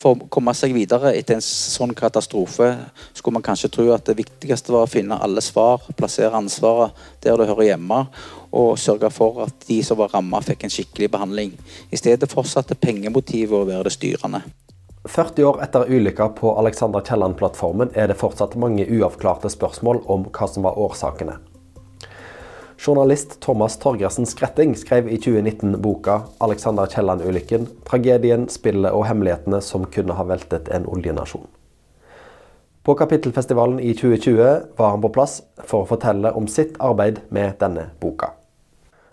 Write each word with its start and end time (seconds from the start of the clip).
For 0.00 0.16
å 0.16 0.28
komme 0.32 0.54
seg 0.56 0.72
videre 0.72 1.10
etter 1.12 1.36
en 1.36 1.44
sånn 1.44 1.90
katastrofe 1.92 2.70
skulle 3.12 3.34
man 3.36 3.44
kanskje 3.44 3.68
tro 3.74 3.84
at 3.92 4.06
det 4.08 4.16
viktigste 4.16 4.72
var 4.72 4.86
å 4.86 4.88
finne 4.88 5.18
alle 5.20 5.42
svar, 5.44 5.82
plassere 5.98 6.32
ansvaret 6.38 6.96
der 7.20 7.36
det 7.36 7.50
hører 7.50 7.66
hjemme, 7.68 7.98
og 8.56 8.78
sørge 8.80 9.10
for 9.12 9.42
at 9.44 9.68
de 9.68 9.82
som 9.84 10.00
var 10.00 10.14
ramma, 10.14 10.40
fikk 10.40 10.64
en 10.64 10.72
skikkelig 10.72 11.10
behandling. 11.12 11.52
I 11.92 12.00
stedet 12.00 12.32
fortsatte 12.32 12.78
pengemotivet 12.80 13.52
å 13.58 13.68
være 13.68 13.90
det 13.90 13.94
styrende. 13.98 14.40
40 15.04 15.44
år 15.50 15.60
etter 15.66 15.92
ulykka 15.92 16.30
på 16.40 16.54
Alexander 16.60 17.04
Kielland-plattformen 17.04 17.92
er 17.92 18.08
det 18.08 18.16
fortsatt 18.20 18.56
mange 18.56 18.88
uavklarte 18.88 19.52
spørsmål 19.52 20.00
om 20.08 20.26
hva 20.32 20.48
som 20.48 20.64
var 20.64 20.80
årsakene. 20.80 21.36
Journalist 22.86 23.40
Thomas 23.40 23.78
Torgersen 23.78 24.26
Skretting 24.26 24.76
skrev 24.76 25.08
i 25.08 25.16
2019 25.16 25.82
boka 25.82 26.20
'Alexander 26.38 26.86
Kielland-ulykken 26.86 27.66
tragedien, 27.84 28.48
spillet 28.48 28.92
og 28.92 29.04
hemmelighetene 29.04 29.60
som 29.60 29.84
kunne 29.84 30.16
ha 30.16 30.24
veltet 30.24 30.68
en 30.72 30.86
oljenasjon'. 30.86 31.44
På 32.82 32.94
Kapittelfestivalen 32.94 33.80
i 33.80 33.92
2020 33.92 34.62
var 34.78 34.90
han 34.90 35.02
på 35.02 35.12
plass 35.12 35.42
for 35.64 35.84
å 35.84 35.88
fortelle 35.92 36.32
om 36.32 36.48
sitt 36.48 36.80
arbeid 36.80 37.20
med 37.28 37.60
denne 37.60 37.90
boka. 38.00 38.32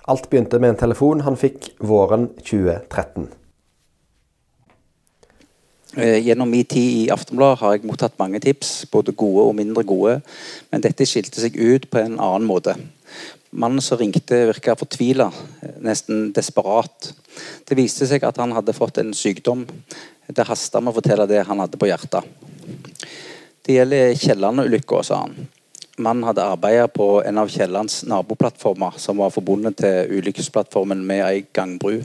Alt 0.08 0.30
begynte 0.30 0.60
med 0.60 0.70
en 0.70 0.82
telefon 0.86 1.22
han 1.22 1.36
fikk 1.36 1.74
våren 1.80 2.30
2013. 2.40 3.27
Eh, 5.98 6.27
gjennom 6.27 6.49
min 6.49 6.66
tid 6.66 7.08
i 7.08 7.10
Aftenbladet 7.12 7.60
har 7.60 7.74
jeg 7.76 7.84
mottatt 7.84 8.20
mange 8.20 8.40
tips, 8.40 8.86
både 8.91 9.12
gode 9.12 9.49
og 9.49 9.55
mindre 9.55 9.84
gode, 9.84 10.22
men 10.72 10.82
dette 10.82 11.05
skilte 11.05 11.41
seg 11.41 11.58
ut 11.58 11.90
på 11.91 11.99
en 11.99 12.20
annen 12.20 12.48
måte. 12.48 12.77
Mannen 13.52 13.82
som 13.82 13.98
ringte, 13.98 14.46
virka 14.50 14.76
fortvila, 14.76 15.30
nesten 15.80 16.32
desperat. 16.36 17.14
Det 17.68 17.78
viste 17.80 18.08
seg 18.10 18.26
at 18.28 18.40
han 18.42 18.52
hadde 18.52 18.76
fått 18.76 19.00
en 19.00 19.14
sykdom. 19.16 19.64
Det 20.28 20.48
hasta 20.48 20.82
med 20.84 20.92
å 20.92 20.98
fortelle 20.98 21.28
det 21.30 21.46
han 21.48 21.62
hadde 21.64 21.80
på 21.80 21.88
hjertet. 21.88 22.28
Det 23.64 23.78
gjelder 23.78 24.16
Kielland-ulykka, 24.20 25.04
sa 25.04 25.21
han. 25.24 25.48
Mannen 25.98 26.27
hadde 26.27 26.44
arbeidet 26.46 26.91
på 26.94 27.08
en 27.26 27.40
av 27.41 27.49
Kiellands 27.49 28.04
naboplattformer, 28.05 28.99
som 29.02 29.18
var 29.18 29.32
forbundet 29.34 29.80
til 29.80 30.20
ulykkesplattformen 30.20 30.99
med 31.08 31.24
ei 31.26 31.46
gangbru. 31.55 32.04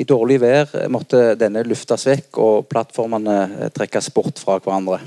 I 0.00 0.06
dårlig 0.08 0.38
vær 0.40 0.72
måtte 0.88 1.34
denne 1.36 1.66
luftes 1.66 2.06
vekk 2.08 2.40
og 2.40 2.70
plattformene 2.70 3.68
trekkes 3.76 4.08
bort 4.16 4.40
fra 4.40 4.56
hverandre. 4.56 5.02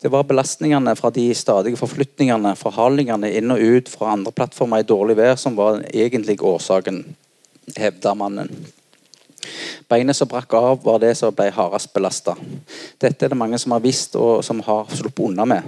Det 0.00 0.10
var 0.12 0.26
belastningene 0.28 0.94
fra 0.96 1.10
de 1.10 1.26
stadige 1.34 1.78
forflytningene, 1.80 2.54
forhalingene 2.58 3.30
inn 3.34 3.50
og 3.54 3.62
ut 3.62 3.90
fra 3.90 4.12
andre 4.14 4.32
plattformer 4.34 4.84
i 4.84 4.88
dårlig 4.88 5.18
vær, 5.18 5.36
som 5.40 5.56
var 5.58 5.78
den 5.78 5.88
egentlige 5.90 6.46
årsaken, 6.46 7.02
hevda 7.76 8.14
mannen. 8.14 8.52
Beinet 9.88 10.16
som 10.16 10.28
brakk 10.28 10.54
av, 10.54 10.80
var 10.84 10.98
det 11.02 11.14
som 11.16 11.34
ble 11.34 11.48
hardest 11.54 11.92
belasta. 11.94 12.34
Dette 13.00 13.24
er 13.24 13.32
det 13.32 13.38
mange 13.38 13.58
som 13.58 13.72
har 13.72 13.82
visst 13.84 14.16
og 14.20 14.42
som 14.44 14.60
har 14.66 14.90
sluppet 14.92 15.30
unna 15.30 15.46
med. 15.48 15.66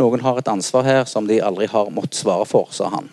Noen 0.00 0.22
har 0.24 0.38
et 0.40 0.52
ansvar 0.52 0.86
her 0.86 1.04
som 1.10 1.28
de 1.28 1.40
aldri 1.44 1.68
har 1.70 1.90
måttet 1.92 2.22
svare 2.22 2.46
for, 2.48 2.70
sa 2.72 2.88
han. 2.94 3.10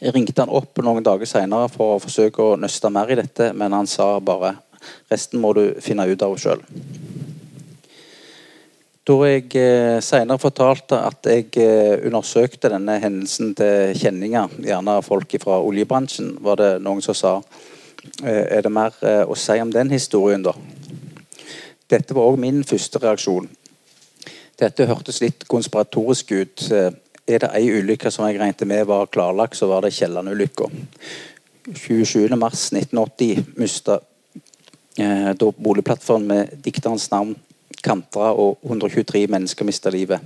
Jeg 0.00 0.14
ringte 0.14 0.42
han 0.42 0.52
opp 0.54 0.80
noen 0.82 1.04
dager 1.04 1.28
senere 1.28 1.68
for 1.72 1.96
å 1.96 2.02
forsøke 2.02 2.42
å 2.42 2.58
nøste 2.60 2.90
mer 2.92 3.10
i 3.12 3.18
dette, 3.20 3.52
men 3.52 3.76
han 3.76 3.88
sa 3.90 4.16
bare 4.20 4.56
resten 5.10 5.42
må 5.42 5.52
du 5.56 5.64
finne 5.84 6.06
ut 6.08 6.22
av 6.24 6.36
sjøl. 6.40 6.62
Da 9.08 9.14
jeg 9.24 9.46
eh, 9.56 10.02
senere 10.04 10.36
fortalte 10.36 10.98
at 11.00 11.24
jeg 11.24 11.46
eh, 11.62 11.94
undersøkte 12.04 12.68
denne 12.68 12.98
hendelsen 13.00 13.54
til 13.56 13.94
kjenninger, 13.96 14.58
gjerne 14.60 14.98
folk 15.06 15.32
fra 15.40 15.56
oljebransjen, 15.64 16.34
var 16.44 16.60
det 16.60 16.74
noen 16.84 17.00
som 17.00 17.16
sa 17.16 17.30
eh, 18.20 18.44
Er 18.58 18.66
det 18.66 18.72
mer 18.74 18.92
å 19.24 19.36
si 19.38 19.56
om 19.62 19.72
den 19.72 19.94
historien, 19.96 20.44
da? 20.44 20.52
Dette 21.88 22.12
var 22.12 22.28
òg 22.28 22.36
min 22.42 22.60
første 22.68 23.00
reaksjon. 23.00 23.48
Dette 24.60 24.90
hørtes 24.90 25.22
litt 25.24 25.48
konspiratorisk 25.48 26.36
ut. 26.36 26.68
Er 26.68 27.40
det 27.40 27.52
ei 27.56 27.64
ulykke 27.80 28.12
som 28.12 28.28
jeg 28.28 28.36
regnet 28.36 28.68
med 28.68 28.84
var 28.92 29.08
klarlagt, 29.08 29.56
så 29.56 29.70
var 29.72 29.88
det 29.88 29.94
Kielland-ulykka. 29.96 30.68
27.3.1980 31.72 33.56
mista 33.56 34.02
eh, 35.00 35.32
da 35.32 35.52
boligplattformen 35.56 36.28
med 36.28 36.58
dikterens 36.64 37.08
navn 37.14 37.38
kantra 37.84 38.32
og 38.32 38.58
123 38.62 39.26
mennesker 39.30 39.66
mista 39.68 39.90
livet. 39.90 40.20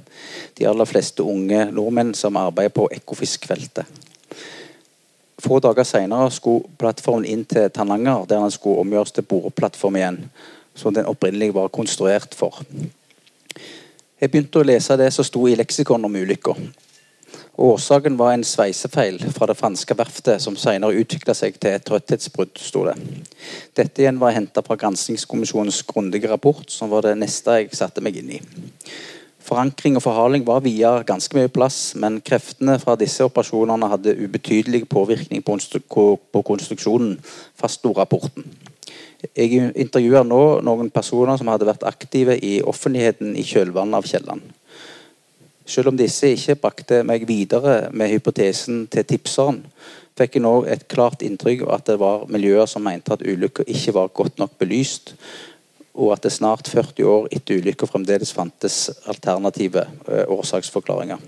De 0.58 0.66
aller 0.68 0.88
fleste 0.88 1.22
unge 1.22 1.64
nordmenn 1.72 2.14
som 2.14 2.36
arbeider 2.40 2.74
på 2.76 2.88
Ekofiskfeltet. 2.92 3.86
Få 5.42 5.58
dager 5.58 5.84
senere 5.84 6.30
skulle 6.30 6.70
plattformen 6.78 7.26
inn 7.26 7.44
til 7.44 7.70
Tananger, 7.70 8.26
der 8.28 8.38
den 8.38 8.54
skulle 8.54 8.84
omgjøres 8.84 9.12
til 9.12 9.26
boreplattform 9.26 9.96
igjen. 9.98 10.20
Som 10.74 10.94
den 10.94 11.06
opprinnelig 11.06 11.54
var 11.54 11.68
konstruert 11.68 12.34
for. 12.34 12.62
Jeg 14.20 14.30
begynte 14.30 14.62
å 14.62 14.66
lese 14.66 14.96
det 14.96 15.10
som 15.12 15.26
sto 15.26 15.42
i 15.50 15.56
leksikon 15.58 16.04
om 16.06 16.16
ulykka. 16.16 16.54
Årsaken 17.62 18.16
var 18.18 18.32
en 18.34 18.42
sveisefeil 18.42 19.20
fra 19.30 19.46
det 19.46 19.54
franske 19.54 19.94
verftet, 19.94 20.42
som 20.42 20.56
senere 20.58 20.98
utvikla 20.98 21.34
seg 21.38 21.60
til 21.62 21.76
et 21.76 21.84
trøtthetsbrudd. 21.86 22.58
sto 22.58 22.82
det. 22.88 22.96
Dette 23.78 24.02
igjen 24.02 24.18
var 24.18 24.34
henta 24.34 24.64
fra 24.66 24.74
granskingskommisjonens 24.74 25.82
grundige 25.86 26.30
rapport, 26.32 26.64
som 26.66 26.90
var 26.90 27.06
det 27.06 27.12
neste 27.20 27.54
jeg 27.60 27.68
satte 27.78 28.02
meg 28.02 28.18
inn 28.18 28.32
i. 28.34 28.40
Forankring 29.46 29.94
og 29.94 30.02
forhaling 30.02 30.42
var 30.46 30.64
via 30.66 30.90
ganske 31.06 31.38
mye 31.38 31.52
plass, 31.54 31.94
men 31.94 32.18
kreftene 32.20 32.80
fra 32.82 32.96
disse 32.98 33.22
operasjonene 33.22 33.90
hadde 33.94 34.16
ubetydelig 34.18 34.88
påvirkning 34.90 35.44
på 35.46 36.42
konstruksjonen, 36.50 37.14
fastslo 37.54 37.94
rapporten. 37.94 38.42
Jeg 39.38 39.70
intervjuer 39.78 40.26
nå 40.26 40.42
noen 40.66 40.90
personer 40.90 41.38
som 41.38 41.46
hadde 41.46 41.70
vært 41.70 41.86
aktive 41.86 42.34
i 42.42 42.56
offentligheten 42.58 43.36
i 43.38 43.46
kjølvannet 43.46 44.00
av 44.00 44.10
Kielland. 44.10 44.42
Selv 45.72 45.88
om 45.88 45.96
disse 45.96 46.28
ikke 46.28 46.58
brakte 46.60 46.98
meg 47.08 47.22
videre 47.24 47.86
med 47.96 48.10
hypotesen 48.12 48.84
til 48.92 49.06
tipseren, 49.08 49.62
fikk 50.18 50.36
jeg 50.36 50.44
nå 50.44 50.50
et 50.68 50.84
klart 50.90 51.22
inntrykk 51.24 51.62
av 51.64 51.78
at 51.78 51.86
det 51.88 51.96
var 52.02 52.26
miljøer 52.28 52.68
som 52.68 52.84
mente 52.84 53.14
at 53.14 53.24
ulykka 53.24 53.64
ikke 53.64 53.94
var 53.96 54.12
godt 54.12 54.42
nok 54.42 54.58
belyst, 54.60 55.14
og 55.96 56.12
at 56.12 56.26
det 56.26 56.32
snart 56.34 56.68
40 56.68 57.08
år 57.08 57.30
etter 57.32 57.60
ulykka 57.60 57.88
fremdeles 57.88 58.34
fantes 58.36 58.90
alternative 59.08 59.86
eh, 60.08 60.28
årsaksforklaringer. 60.28 61.24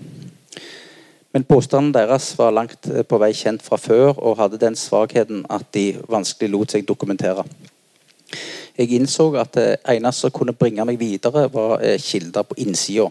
Men 1.33 1.47
påstanden 1.49 1.93
deres 1.97 2.29
var 2.37 2.53
langt 2.53 2.85
eh, 2.91 3.01
på 3.01 3.19
vei 3.21 3.31
kjent 3.33 3.65
fra 3.65 3.81
før, 3.81 4.13
og 4.13 4.37
hadde 4.43 4.61
den 4.61 4.77
svakheten 4.77 5.41
at 5.49 5.71
de 5.73 5.87
vanskelig 6.09 6.51
lot 6.53 6.77
seg 6.77 6.85
dokumentere. 6.85 7.47
Jeg 8.77 8.93
innså 8.93 9.31
at 9.41 9.57
det 9.57 9.67
eneste 9.89 10.27
som 10.27 10.37
kunne 10.37 10.53
bringe 10.53 10.85
meg 10.85 11.01
videre, 11.01 11.47
var 11.49 11.81
eh, 11.81 11.97
kilder 12.01 12.45
på 12.45 12.61
innsida. 12.61 13.09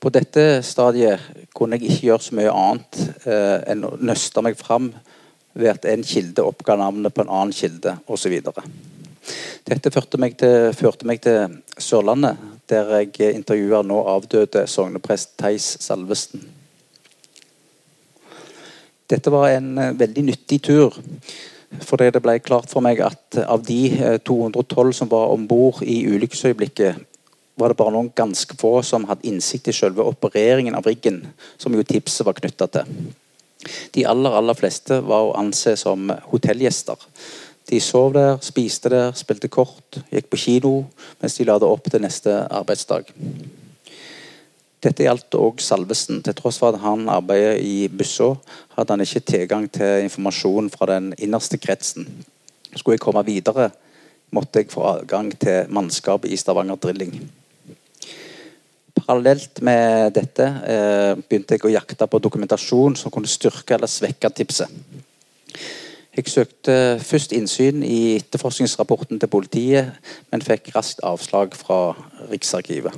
På 0.00 0.08
dette 0.08 0.62
stadiet 0.64 1.20
kunne 1.52 1.76
jeg 1.76 1.90
ikke 1.90 2.06
gjøre 2.08 2.24
så 2.24 2.36
mye 2.38 2.52
annet 2.56 3.00
eh, 3.28 3.58
enn 3.68 3.84
å 3.84 3.96
nøste 4.00 4.44
meg 4.44 4.56
fram 4.56 4.88
ved 5.52 5.74
at 5.74 5.88
en 5.90 6.04
kilde 6.06 6.44
oppga 6.46 6.78
navnet 6.80 7.12
på 7.12 7.24
en 7.24 7.32
annen 7.32 7.52
kilde 7.52 7.98
osv. 8.08 8.38
Dette 9.68 9.92
førte 9.92 10.20
meg, 10.22 10.38
til, 10.40 10.70
førte 10.78 11.08
meg 11.08 11.20
til 11.24 11.58
Sørlandet, 11.76 12.40
der 12.70 12.94
jeg 13.02 13.34
intervjuer 13.34 13.84
nå 13.84 14.00
avdøde 14.14 14.64
sogneprest 14.70 15.34
Theis 15.42 15.74
Salvesen. 15.84 16.48
Dette 19.10 19.32
var 19.34 19.50
en 19.52 19.72
eh, 19.78 19.94
veldig 20.00 20.28
nyttig 20.30 20.62
tur. 20.64 20.96
Fordi 21.86 22.08
det 22.10 22.22
ble 22.24 22.40
klart 22.42 22.66
for 22.70 22.82
meg 22.82 22.98
at 23.04 23.36
av 23.44 23.62
de 23.62 23.92
212 24.26 24.88
eh, 24.88 24.96
som 24.96 25.10
var 25.12 25.30
om 25.34 25.44
bord 25.46 25.84
i 25.86 26.00
ulykkesøyeblikket, 26.08 27.04
var 27.60 27.72
det 27.72 27.78
bare 27.78 27.92
noen 27.94 28.12
ganske 28.16 28.56
få 28.58 28.80
som 28.86 29.04
hadde 29.08 29.28
innsikt 29.28 29.68
i 29.68 29.76
selve 29.76 30.06
opereringen 30.08 30.76
av 30.78 30.88
riggen, 30.88 31.22
som 31.60 31.74
jo 31.76 31.84
tipset 31.86 32.26
var 32.26 32.38
knytta 32.38 32.70
til. 32.72 32.90
De 33.92 34.06
aller, 34.08 34.32
aller 34.32 34.56
fleste 34.56 35.02
var 35.04 35.28
å 35.28 35.36
anse 35.36 35.76
som 35.76 36.08
hotellgjester. 36.32 36.96
De 37.70 37.78
sov 37.84 38.14
der, 38.16 38.38
spiste 38.42 38.90
der, 38.90 39.12
spilte 39.14 39.50
kort, 39.52 40.00
gikk 40.10 40.30
på 40.32 40.40
kino 40.40 40.74
mens 41.20 41.36
de 41.36 41.46
la 41.46 41.58
det 41.60 41.68
opp 41.68 41.90
til 41.92 42.02
neste 42.02 42.40
arbeidsdag. 42.48 43.12
Dette 44.80 45.04
gjaldt 45.04 45.36
òg 45.36 45.60
Salvesen. 45.60 46.22
Til 46.24 46.34
tross 46.38 46.56
for 46.58 46.72
at 46.72 46.80
han 46.80 47.04
arbeidet 47.12 47.60
i 47.60 47.88
Busså, 47.92 48.32
hadde 48.78 48.96
han 48.96 49.04
ikke 49.04 49.26
tilgang 49.28 49.68
til 49.68 50.06
informasjon 50.06 50.70
fra 50.72 50.88
den 50.94 51.12
innerste 51.20 51.60
kretsen. 51.60 52.08
Skulle 52.72 52.96
jeg 52.96 53.04
komme 53.04 53.26
videre, 53.28 53.68
måtte 54.32 54.62
jeg 54.62 54.72
få 54.72 54.86
adgang 54.94 55.28
til 55.36 55.68
mannskapet 55.68 56.32
i 56.32 56.40
Stavanger 56.40 56.80
Drilling. 56.80 57.12
Parallelt 59.06 59.60
med 59.66 60.14
dette 60.16 60.46
eh, 60.46 61.12
begynte 61.20 61.56
jeg 61.56 61.66
å 61.66 61.72
jakte 61.72 62.08
på 62.10 62.20
dokumentasjon 62.22 62.96
som 62.98 63.12
kunne 63.12 63.30
styrke 63.30 63.76
eller 63.76 63.90
svekke 63.90 64.30
tipset. 64.34 64.70
Jeg 66.10 66.26
søkte 66.26 66.74
først 67.06 67.32
innsyn 67.32 67.84
i 67.86 68.18
etterforskningsrapporten 68.18 69.20
til 69.22 69.30
politiet, 69.30 69.92
men 70.32 70.42
fikk 70.42 70.72
raskt 70.74 71.04
avslag 71.06 71.54
fra 71.56 71.94
Riksarkivet. 72.32 72.96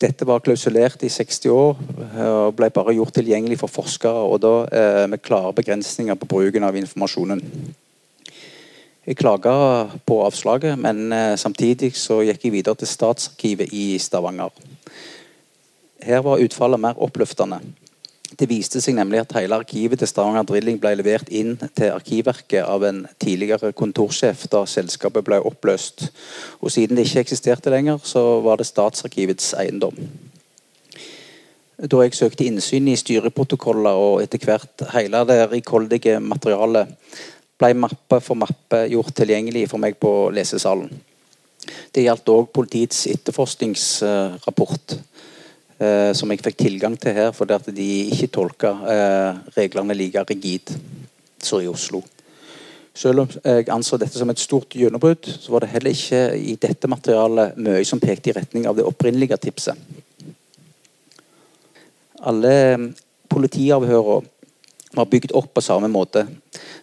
Dette 0.00 0.28
var 0.28 0.42
klausulert 0.44 1.02
i 1.06 1.10
60 1.10 1.50
år 1.52 1.78
og 2.26 2.54
ble 2.58 2.68
bare 2.74 2.94
gjort 2.96 3.16
tilgjengelig 3.16 3.58
for 3.62 3.72
forskere, 3.72 4.26
og 4.28 4.38
da 4.44 4.54
eh, 4.68 5.02
med 5.10 5.24
klare 5.24 5.54
begrensninger 5.56 6.18
på 6.20 6.28
bruken 6.30 6.68
av 6.68 6.76
informasjonen. 6.76 7.42
Jeg 9.06 9.20
klaga 9.20 9.52
på 10.02 10.16
avslaget, 10.26 10.78
men 10.82 11.12
eh, 11.14 11.36
samtidig 11.38 11.92
så 11.94 12.24
gikk 12.26 12.48
jeg 12.48 12.52
videre 12.56 12.74
til 12.74 12.88
Statsarkivet 12.90 13.70
i 13.70 14.00
Stavanger. 14.02 14.50
Her 16.02 16.24
var 16.26 16.42
utfallet 16.42 16.82
mer 16.82 16.98
oppløftende. 16.98 17.60
Det 18.34 18.48
viste 18.50 18.82
seg 18.82 18.96
nemlig 18.98 19.20
at 19.22 19.36
hele 19.38 19.60
arkivet 19.62 20.02
til 20.02 20.10
Stavanger 20.10 20.42
Drilling 20.48 20.80
ble 20.82 20.96
levert 20.98 21.30
inn 21.30 21.54
til 21.78 21.94
Arkivverket 21.94 22.66
av 22.66 22.82
en 22.88 23.04
tidligere 23.22 23.70
kontorsjef 23.78 24.48
da 24.50 24.64
selskapet 24.66 25.22
ble 25.28 25.38
oppløst. 25.38 26.08
Og 26.58 26.74
siden 26.74 26.98
det 26.98 27.06
ikke 27.06 27.22
eksisterte 27.28 27.70
lenger, 27.70 28.02
så 28.02 28.40
var 28.42 28.58
det 28.58 28.66
Statsarkivets 28.66 29.52
eiendom. 29.62 30.02
Da 31.78 32.02
jeg 32.02 32.18
søkte 32.18 32.48
innsyn 32.48 32.90
i 32.90 32.98
styreprotokoller 32.98 34.02
og 34.02 34.22
etter 34.24 34.42
hvert 34.42 34.86
hele 34.96 35.22
det 35.30 35.40
rikholdige 35.54 36.18
materialet, 36.24 36.90
ble 37.56 37.72
mappe 37.78 38.20
for 38.20 38.38
mappe 38.38 38.82
gjort 38.92 39.14
tilgjengelig 39.16 39.66
for 39.70 39.82
meg 39.82 39.96
på 40.00 40.12
lesesalen. 40.34 40.90
Det 41.92 42.04
gjaldt 42.04 42.28
òg 42.30 42.50
politiets 42.54 43.06
etterforskningsrapport 43.10 44.96
eh, 45.80 46.12
som 46.14 46.30
jeg 46.30 46.44
fikk 46.44 46.58
tilgang 46.60 46.98
til 47.00 47.16
her, 47.16 47.32
fordi 47.34 47.56
at 47.56 47.70
de 47.74 47.88
ikke 48.12 48.30
tolka 48.34 48.74
eh, 48.92 49.40
reglene 49.56 49.96
like 49.96 50.26
rigid 50.28 50.76
som 51.42 51.64
i 51.64 51.70
Oslo. 51.70 52.02
Selv 52.96 53.24
om 53.24 53.28
jeg 53.28 53.68
anså 53.72 53.98
dette 54.00 54.16
som 54.16 54.30
et 54.32 54.40
stort 54.40 54.72
gjennombrudd, 54.72 55.26
så 55.28 55.52
var 55.52 55.64
det 55.64 55.72
heller 55.74 55.92
ikke 55.92 56.20
i 56.38 56.54
dette 56.60 56.88
materialet 56.88 57.58
mye 57.60 57.84
som 57.84 58.00
pekte 58.00 58.32
i 58.32 58.36
retning 58.38 58.68
av 58.68 58.78
det 58.78 58.86
opprinnelige 58.88 59.36
tipset. 59.42 59.76
Alle 62.26 62.54
politiavhørene 63.28 64.35
var 64.96 65.10
bygd 65.10 65.34
opp 65.36 65.52
på 65.54 65.64
samme 65.64 65.90
måte. 65.92 66.26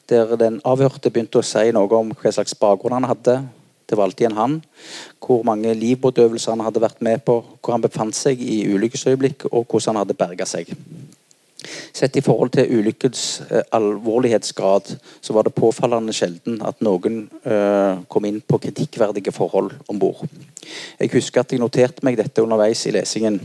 Der 0.10 0.36
den 0.40 0.62
avhørte 0.68 1.12
begynte 1.12 1.42
å 1.42 1.46
si 1.46 1.72
noe 1.76 2.00
om 2.00 2.14
hva 2.16 2.34
slags 2.34 2.56
bakgrunn 2.60 2.96
han 2.98 3.10
hadde, 3.10 3.42
det 3.90 3.98
var 3.98 4.08
alltid 4.08 4.30
en 4.30 4.38
han. 4.38 4.54
Hvor 5.20 5.44
mange 5.44 5.74
livbåtøvelser 5.78 6.56
han 6.56 6.66
hadde 6.66 6.82
vært 6.82 7.02
med 7.06 7.24
på, 7.26 7.42
hvor 7.62 7.76
han 7.76 7.84
befant 7.84 8.16
seg 8.16 8.42
i 8.42 8.64
ulykkesøyeblikk, 8.74 9.50
og 9.52 9.68
hvordan 9.68 9.94
han 9.94 10.06
hadde 10.06 10.18
berga 10.18 10.48
seg. 10.50 10.72
Sett 11.94 12.18
i 12.18 12.24
forhold 12.26 12.52
til 12.56 12.72
ulykkens 12.80 13.42
eh, 13.50 13.62
alvorlighetsgrad 13.72 14.96
så 15.22 15.34
var 15.36 15.46
det 15.46 15.56
påfallende 15.56 16.16
sjelden 16.16 16.58
at 16.66 16.82
noen 16.84 17.22
eh, 17.46 18.02
kom 18.12 18.28
inn 18.28 18.42
på 18.42 18.60
kritikkverdige 18.66 19.32
forhold 19.32 19.72
om 19.88 20.00
bord. 20.00 20.26
Jeg 21.00 21.14
husker 21.14 21.44
at 21.44 21.54
jeg 21.54 21.64
noterte 21.64 22.04
meg 22.04 22.18
dette 22.20 22.44
underveis 22.44 22.84
i 22.90 22.96
lesingen. 22.96 23.40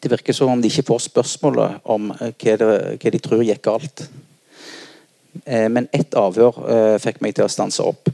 Det 0.00 0.10
virker 0.10 0.32
som 0.32 0.52
om 0.52 0.62
de 0.62 0.70
ikke 0.70 0.86
får 0.86 1.06
spørsmålet 1.08 1.82
om 1.84 2.12
eh, 2.14 2.32
hva, 2.32 2.56
det, 2.60 2.68
hva 3.02 3.12
de 3.12 3.22
tror 3.22 3.44
gikk 3.44 3.64
galt. 3.66 4.06
Eh, 5.44 5.66
men 5.72 5.90
ett 5.92 6.16
avhør 6.16 6.62
eh, 6.64 6.94
fikk 7.02 7.20
meg 7.24 7.36
til 7.36 7.46
å 7.46 7.52
stanse 7.52 7.84
opp 7.84 8.08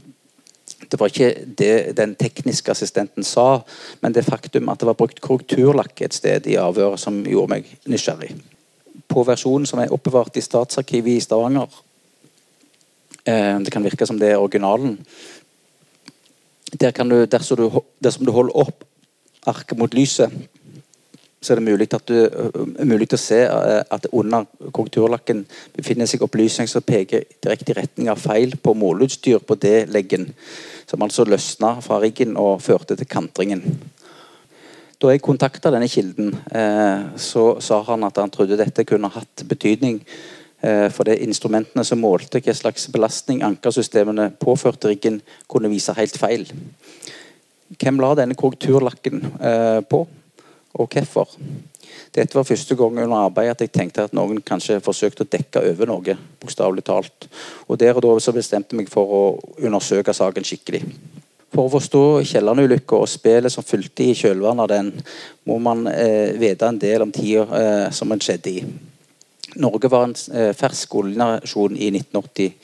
det 0.93 0.99
var 0.99 1.09
ikke 1.09 1.45
det 1.57 1.95
den 1.97 2.11
tekniske 2.19 2.69
assistenten 2.71 3.25
sa, 3.25 3.63
men 4.01 4.13
det 4.13 4.25
faktum 4.27 4.67
at 4.69 4.81
det 4.81 4.85
var 4.85 4.97
brukt 4.99 5.21
korrekturlakk 5.23 6.03
et 6.05 6.13
sted 6.13 6.45
i 6.51 6.57
avhøret 6.61 7.01
som 7.01 7.17
gjorde 7.25 7.55
meg 7.55 7.71
nysgjerrig. 7.89 8.29
På 9.09 9.23
versjonen 9.25 9.65
som 9.65 9.81
er 9.81 9.93
oppbevart 9.95 10.37
i 10.37 10.43
Statsarkivet 10.45 11.15
i 11.15 11.23
Stavanger 11.23 11.71
Det 13.25 13.71
kan 13.71 13.83
virke 13.83 14.05
som 14.05 14.19
det 14.19 14.33
er 14.33 14.41
originalen. 14.43 14.97
Der 16.79 16.91
kan 16.91 17.09
du, 17.09 17.25
dersom 17.25 17.57
du, 17.57 17.81
dersom 18.03 18.25
du 18.25 18.31
holder 18.31 18.57
opp 18.65 18.83
arket 19.47 19.77
mot 19.79 19.93
lyset, 19.93 20.31
så 21.43 21.53
er 21.53 21.59
det 21.59 21.65
mulig, 21.67 21.89
at 21.91 22.07
du, 22.07 22.15
mulig 22.87 23.09
å 23.11 23.19
se 23.19 23.41
at 23.43 24.05
under 24.15 24.45
korrekturlakken 24.71 25.41
befinner 25.75 26.07
seg 26.07 26.23
opplysninger 26.23 26.71
som 26.71 26.85
peker 26.87 27.25
direkte 27.43 27.73
i 27.73 27.77
retning 27.81 28.11
av 28.11 28.21
feil 28.23 28.55
på 28.55 28.75
måleutstyr 28.79 29.43
på 29.43 29.57
D-leggen, 29.59 30.29
som 30.87 31.03
altså 31.03 31.25
løsna 31.27 31.75
fra 31.83 31.99
riggen 32.03 32.37
og 32.39 32.61
førte 32.63 32.95
til 32.95 33.09
kantringen. 33.11 33.65
Da 35.03 35.11
jeg 35.11 35.23
kontakta 35.25 35.73
denne 35.73 35.89
kilden, 35.91 36.31
så 37.19 37.43
sa 37.59 37.81
han 37.89 38.07
at 38.07 38.23
han 38.23 38.31
trodde 38.31 38.55
dette 38.59 38.87
kunne 38.87 39.11
hatt 39.11 39.43
betydning 39.49 39.99
for 40.63 41.03
det 41.03 41.17
instrumentene 41.25 41.83
som 41.83 41.99
målte 41.99 42.39
hva 42.39 42.55
slags 42.55 42.87
belastning 42.93 43.43
ankersystemene 43.43 44.29
påførte 44.39 44.93
riggen, 44.93 45.19
kunne 45.51 45.67
vise 45.67 45.91
helt 45.97 46.15
feil. 46.15 46.47
Hvem 47.75 47.99
la 47.99 48.13
denne 48.15 48.39
korrekturlakken 48.39 49.25
på? 49.91 50.05
Og 50.73 50.89
hvorfor. 50.89 51.29
Dette 52.15 52.35
var 52.35 52.45
første 52.45 52.75
gang 52.75 52.99
under 53.03 53.17
arbeidet 53.17 53.55
at 53.55 53.61
jeg 53.61 53.73
tenkte 53.73 54.05
at 54.07 54.13
noen 54.13 54.41
kanskje 54.45 54.81
forsøkte 54.83 55.25
å 55.25 55.31
dekke 55.31 55.61
over 55.71 55.89
noe. 55.89 56.17
bokstavelig 56.41 56.83
talt. 56.83 57.27
Og 57.67 57.79
Der 57.79 57.95
og 57.95 58.01
da 58.01 58.19
så 58.19 58.31
bestemte 58.31 58.73
jeg 58.73 58.83
meg 58.83 58.89
for 58.89 59.05
å 59.05 59.39
undersøke 59.57 60.13
saken 60.13 60.43
skikkelig. 60.43 60.83
For 61.53 61.67
å 61.67 61.69
forstå 61.69 62.23
Kielland-ulykka 62.25 62.97
og 62.97 63.09
spillet 63.09 63.53
som 63.53 63.63
fulgte 63.63 64.03
i 64.03 64.15
kjølvannet 64.17 64.63
av 64.63 64.69
den, 64.71 65.03
må 65.45 65.59
man 65.61 65.85
eh, 65.87 66.33
vite 66.33 66.65
en 66.65 66.79
del 66.81 67.05
om 67.05 67.11
tida 67.13 67.45
eh, 67.59 67.91
som 67.93 68.09
den 68.09 68.21
skjedde 68.21 68.49
i. 68.49 68.63
Norge 69.61 69.89
var 69.91 70.07
en 70.07 70.15
eh, 70.33 70.49
fersk 70.57 70.95
oljenasjon 70.97 71.77
i 71.77 71.91
1980. 71.93 72.55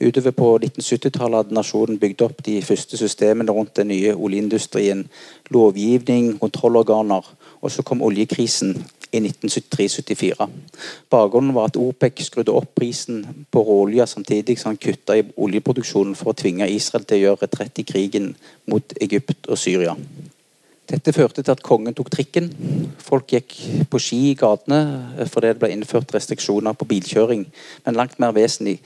Utover 0.00 0.32
på 0.32 0.48
1970-tallet 0.62 1.42
hadde 1.42 1.56
nasjonen 1.58 1.98
bygd 2.00 2.24
opp 2.24 2.40
de 2.46 2.60
første 2.64 2.96
systemene 2.96 3.52
rundt 3.52 3.74
den 3.76 3.90
nye 3.92 4.14
oljeindustrien. 4.16 5.04
Lovgivning, 5.52 6.38
kontrollorganer 6.40 7.26
og 7.60 7.72
så 7.72 7.82
kom 7.82 8.02
oljekrisen 8.06 8.76
i 9.10 9.20
1973-74. 9.20 10.48
Bakgrunnen 11.10 11.54
var 11.56 11.70
at 11.70 11.78
OPEC 11.80 12.22
skrudde 12.26 12.54
opp 12.54 12.74
prisen 12.76 13.22
på 13.50 13.62
råolje 13.64 14.06
samtidig 14.06 14.58
som 14.60 14.72
han 14.72 14.80
kutta 14.82 15.16
i 15.16 15.26
oljeproduksjonen 15.36 16.16
for 16.18 16.32
å 16.32 16.38
tvinge 16.38 16.68
Israel 16.68 17.06
til 17.08 17.20
å 17.20 17.24
gjøre 17.26 17.46
retrett 17.46 17.80
i 17.80 17.86
krigen 17.88 18.34
mot 18.68 18.96
Egypt 19.00 19.48
og 19.48 19.60
Syria. 19.60 19.96
Dette 20.88 21.12
førte 21.12 21.42
til 21.42 21.52
at 21.52 21.64
kongen 21.64 21.96
tok 21.96 22.08
trikken. 22.12 22.48
Folk 23.04 23.34
gikk 23.34 23.54
på 23.92 24.00
ski 24.00 24.20
i 24.30 24.36
gatene 24.40 25.26
fordi 25.28 25.50
det 25.50 25.60
ble 25.60 25.72
innført 25.74 26.14
restriksjoner 26.16 26.76
på 26.76 26.88
bilkjøring. 26.88 27.44
Men 27.84 27.98
langt 27.98 28.16
mer 28.22 28.32
vesentlig 28.36 28.78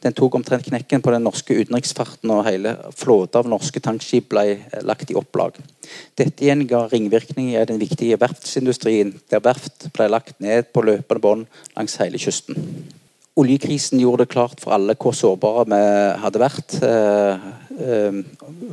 den 0.00 0.16
tok 0.16 0.38
omtrent 0.38 0.64
knekken 0.68 1.02
på 1.04 1.12
den 1.12 1.26
norske 1.26 1.56
utenriksfarten, 1.58 2.32
og 2.32 2.46
hele 2.46 2.72
flåten 2.96 3.42
av 3.42 3.50
norske 3.52 3.82
tankskip 3.84 4.30
ble 4.32 4.46
eh, 4.56 4.80
lagt 4.86 5.12
i 5.12 5.18
opplag. 5.18 5.58
Dette 6.16 6.46
igjen 6.46 6.64
ga 6.70 6.86
ringvirkninger 6.88 7.60
i 7.60 7.68
den 7.68 7.80
viktige 7.82 8.20
verftsindustrien, 8.20 9.12
der 9.32 9.44
verft 9.44 9.90
ble 9.96 10.08
lagt 10.08 10.40
ned 10.40 10.72
på 10.72 10.84
løpende 10.86 11.24
bånd 11.24 11.62
langs 11.76 11.98
hele 12.00 12.20
kysten. 12.20 12.56
Oljekrisen 13.40 14.00
gjorde 14.00 14.24
det 14.24 14.32
klart 14.32 14.60
for 14.60 14.74
alle 14.74 14.96
hvor 14.98 15.14
sårbare 15.16 15.68
vi 15.70 15.82
hadde 16.24 16.42
vært 16.42 16.74
eh, 16.84 17.46
eh, 17.78 18.18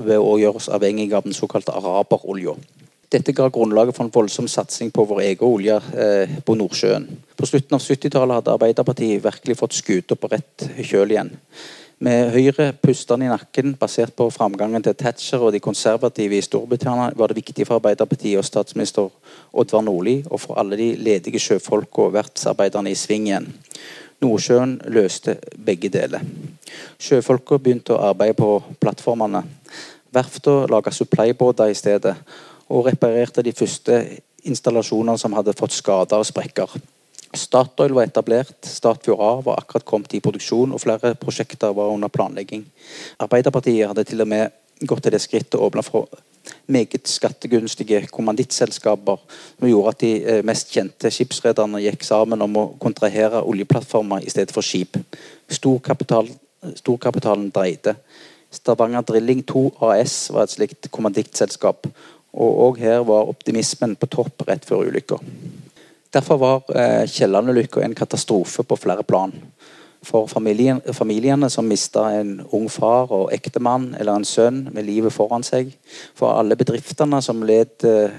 ved 0.08 0.18
å 0.18 0.34
gjøre 0.40 0.62
oss 0.62 0.72
avhengig 0.74 1.12
av 1.14 1.28
den 1.28 1.36
såkalte 1.36 1.76
araberolja. 1.76 2.56
Dette 3.08 3.32
ga 3.32 3.48
grunnlaget 3.48 3.96
for 3.96 4.04
en 4.04 4.12
voldsom 4.12 4.50
satsing 4.52 4.90
på 4.92 5.06
vår 5.08 5.22
egen 5.30 5.48
olje 5.48 5.76
eh, 5.96 6.38
på 6.44 6.56
Nordsjøen. 6.60 7.06
På 7.40 7.48
slutten 7.48 7.78
av 7.78 7.84
70-tallet 7.84 8.42
hadde 8.42 8.56
Arbeiderpartiet 8.58 9.24
virkelig 9.24 9.56
fått 9.62 9.78
skuta 9.78 10.18
på 10.20 10.28
rett 10.34 10.66
kjøl 10.84 11.14
igjen. 11.16 11.32
Med 12.04 12.34
Høyre 12.34 12.74
pustende 12.78 13.26
i 13.26 13.30
nakken, 13.32 13.72
basert 13.80 14.12
på 14.14 14.28
framgangen 14.30 14.84
til 14.86 14.94
Thatcher 15.00 15.42
og 15.42 15.56
de 15.56 15.62
konservative 15.64 16.36
i 16.38 16.44
Storbritannia, 16.46 17.14
var 17.18 17.32
det 17.32 17.40
viktig 17.40 17.66
for 17.66 17.80
Arbeiderpartiet 17.80 18.38
og 18.38 18.46
statsminister 18.46 19.08
Oddvar 19.56 19.86
Nordli 19.88 20.20
og 20.28 20.44
for 20.44 20.60
alle 20.60 20.78
de 20.78 20.92
ledige 21.00 21.42
sjøfolk 21.42 22.04
og 22.04 22.12
verftsarbeiderne 22.18 22.92
i 22.92 23.00
sving 23.00 23.32
igjen. 23.32 23.48
Nordsjøen 24.22 24.76
løste 24.92 25.38
begge 25.56 25.90
deler. 25.94 26.28
Sjøfolka 27.00 27.58
begynte 27.58 27.96
å 27.96 28.12
arbeide 28.12 28.36
på 28.38 28.52
plattformene. 28.84 29.46
Verftene 30.14 30.68
laga 30.70 30.92
supplybåter 30.94 31.72
i 31.72 31.78
stedet 31.78 32.18
og 32.70 32.86
reparerte 32.88 33.44
de 33.46 33.56
første 33.56 34.00
installasjonene 34.48 35.18
som 35.20 35.36
hadde 35.38 35.56
fått 35.58 35.76
skader 35.76 36.22
og 36.22 36.28
sprekker. 36.28 36.78
Statoil 37.36 37.94
var 37.96 38.08
etablert, 38.08 38.56
Statfjord 38.64 39.20
A 39.22 39.32
var 39.44 39.60
akkurat 39.62 39.86
kommet 39.86 40.16
i 40.16 40.24
produksjon, 40.24 40.72
og 40.74 40.82
flere 40.82 41.14
prosjekter 41.20 41.76
var 41.76 41.92
under 41.92 42.12
planlegging. 42.12 42.64
Arbeiderpartiet 43.20 43.90
hadde 43.90 44.06
til 44.08 44.24
og 44.24 44.32
med 44.32 44.56
gått 44.88 45.04
til 45.04 45.16
det 45.16 45.22
skrittet 45.22 45.58
å 45.58 45.68
åpne 45.68 45.84
for 45.84 46.08
meget 46.72 47.08
skattegunstige 47.08 48.06
kommandittselskaper, 48.14 49.20
som 49.60 49.68
gjorde 49.68 49.94
at 49.94 50.04
de 50.04 50.12
eh, 50.22 50.44
mest 50.48 50.72
kjente 50.72 51.12
skipsrederne 51.12 51.82
gikk 51.84 52.06
sammen 52.08 52.44
om 52.46 52.60
å 52.60 52.66
kontrahere 52.80 53.44
oljeplattformer 53.44 54.24
i 54.24 54.32
stedet 54.32 54.56
for 54.56 54.66
skip. 54.66 55.00
Storkapital, 55.52 56.30
storkapitalen 56.80 57.50
dreide. 57.52 57.98
Stavanger 58.54 59.04
Drilling 59.04 59.44
2 59.48 59.66
AS 59.90 60.30
var 60.32 60.48
et 60.48 60.56
slikt 60.56 60.88
kommandittselskap, 60.94 61.90
og 62.34 62.60
òg 62.68 62.82
her 62.84 63.06
var 63.08 63.30
optimismen 63.32 63.96
på 63.96 64.10
topp 64.12 64.44
rett 64.48 64.66
før 64.68 64.90
ulykka. 64.90 65.20
Derfor 66.14 66.40
var 66.42 66.76
eh, 66.76 67.06
Kielland-ulykka 67.10 67.84
en 67.84 67.96
katastrofe 67.96 68.64
på 68.64 68.78
flere 68.80 69.04
plan. 69.04 69.34
For 70.08 70.28
familien, 70.32 70.80
familiene 70.96 71.50
som 71.52 71.68
mista 71.68 72.06
en 72.16 72.38
ung 72.56 72.70
far 72.72 73.10
og 73.12 73.32
ektemann 73.36 73.90
eller 74.00 74.16
en 74.16 74.26
sønn 74.28 74.62
med 74.72 74.86
livet 74.88 75.12
foran 75.12 75.44
seg. 75.44 75.74
For 76.16 76.32
alle 76.32 76.56
bedriftene 76.56 77.20
som 77.26 77.42
led 77.44 77.84
eh, 77.84 78.14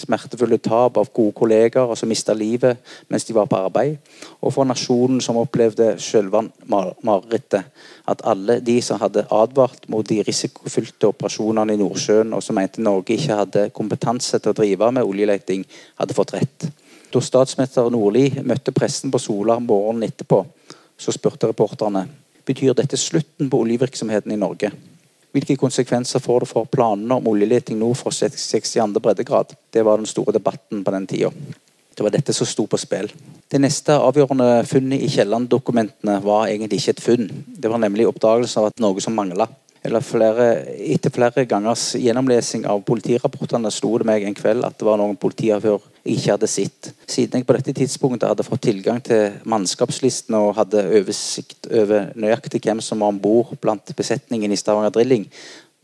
smertefulle 0.00 0.56
tap 0.64 0.96
av 0.96 1.10
gode 1.12 1.34
kolleger 1.36 1.84
og 1.84 1.98
som 2.00 2.08
mista 2.08 2.32
livet 2.32 2.80
mens 3.12 3.28
de 3.28 3.36
var 3.36 3.50
på 3.50 3.60
arbeid. 3.60 3.98
Og 4.40 4.54
for 4.56 4.64
nasjonen 4.64 5.20
som 5.20 5.36
opplevde 5.42 5.98
selve 6.00 6.46
marerittet. 6.64 7.68
At 8.08 8.24
alle 8.24 8.58
de 8.64 8.78
som 8.84 9.02
hadde 9.04 9.26
advart 9.28 9.84
mot 9.92 10.08
de 10.08 10.22
risikofylte 10.24 11.12
operasjonene 11.12 11.76
i 11.76 11.80
Nordsjøen, 11.80 12.32
og 12.32 12.42
som 12.44 12.56
mente 12.56 12.80
Norge 12.84 13.18
ikke 13.18 13.38
hadde 13.42 13.68
kompetanse 13.76 14.40
til 14.40 14.52
å 14.52 14.56
drive 14.56 14.90
med 14.96 15.04
oljeleting, 15.04 15.64
hadde 16.00 16.16
fått 16.16 16.34
rett. 16.38 16.68
Da 17.14 17.20
statsminister 17.22 17.92
Nordli 17.92 18.26
møtte 18.42 18.72
pressen 18.74 19.12
på 19.12 19.20
Sola 19.22 19.60
morgenen 19.62 20.08
etterpå, 20.08 20.40
så 20.98 21.12
spurte 21.12 21.50
reporterne 21.50 22.06
betyr 22.44 22.74
dette 22.76 22.98
slutten 23.00 23.50
på 23.50 23.60
oljevirksomheten 23.64 24.32
i 24.32 24.40
Norge. 24.40 24.70
Hvilke 25.34 25.56
konsekvenser 25.58 26.22
får 26.22 26.44
det 26.44 26.50
for 26.52 26.70
planene 26.70 27.16
om 27.18 27.28
oljeleting 27.32 27.78
nord 27.80 27.96
for 27.98 28.14
62. 28.14 29.00
breddegrad? 29.02 29.56
Det 29.70 29.82
var 29.82 29.98
den 29.98 30.06
store 30.06 30.32
debatten 30.36 30.84
på 30.84 30.94
den 30.94 31.06
tida. 31.10 31.32
Det 31.94 32.02
var 32.02 32.10
dette 32.10 32.32
som 32.34 32.46
sto 32.46 32.66
på 32.66 32.78
spill. 32.78 33.10
Det 33.50 33.60
neste 33.62 33.94
avgjørende 33.94 34.64
funnet 34.66 35.02
i 35.02 35.10
Kielland-dokumentene 35.10 36.20
var 36.22 36.48
egentlig 36.48 36.80
ikke 36.82 36.94
et 36.96 37.02
funn. 37.02 37.28
Det 37.46 37.70
var 37.70 37.82
nemlig 37.82 38.06
oppdagelsen 38.10 38.62
av 38.62 38.70
at 38.70 38.82
noe 38.82 39.02
som 39.02 39.14
mangla 39.14 39.48
eller 39.84 40.00
flere, 40.00 40.46
etter 40.94 41.12
flere 41.12 41.44
gangers 41.48 41.90
gjennomlesing 42.00 42.64
av 42.70 42.80
politirapportene 42.88 43.72
slo 43.72 43.98
det 44.00 44.08
meg 44.08 44.24
en 44.24 44.36
kveld 44.36 44.64
at 44.64 44.78
det 44.80 44.86
var 44.88 44.96
noen 45.00 45.18
politiavhør 45.20 45.82
jeg 46.04 46.18
ikke 46.18 46.34
hadde 46.34 46.48
sett. 46.48 46.88
Siden 47.08 47.40
jeg 47.40 47.48
på 47.48 47.56
dette 47.56 47.74
tidspunktet 47.76 48.28
hadde 48.28 48.46
fått 48.46 48.64
tilgang 48.66 49.02
til 49.04 49.36
mannskapslisten 49.48 50.36
og 50.38 50.54
hadde 50.58 50.86
oversikt 51.00 51.68
over 51.68 52.10
nøyaktig 52.16 52.62
hvem 52.64 52.80
som 52.84 53.04
var 53.04 53.12
om 53.12 53.20
bord 53.20 53.52
blant 53.60 53.92
besetningen 53.96 54.52
i 54.52 54.58
Stavanger 54.60 54.92
Drilling, 54.94 55.26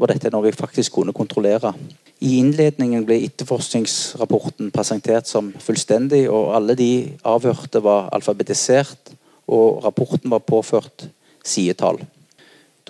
var 0.00 0.14
dette 0.14 0.32
noe 0.32 0.48
jeg 0.48 0.56
faktisk 0.56 0.96
kunne 0.96 1.12
kontrollere. 1.16 1.74
I 2.24 2.38
innledningen 2.40 3.04
ble 3.08 3.18
etterforskningsrapporten 3.26 4.72
presentert 4.72 5.28
som 5.28 5.52
fullstendig, 5.60 6.26
og 6.32 6.54
alle 6.56 6.76
de 6.76 6.92
avhørte 7.28 7.80
var 7.84 8.08
alfabetisert, 8.16 9.12
og 9.50 9.84
rapporten 9.84 10.32
var 10.32 10.44
påført 10.44 11.08
sidetall. 11.44 12.00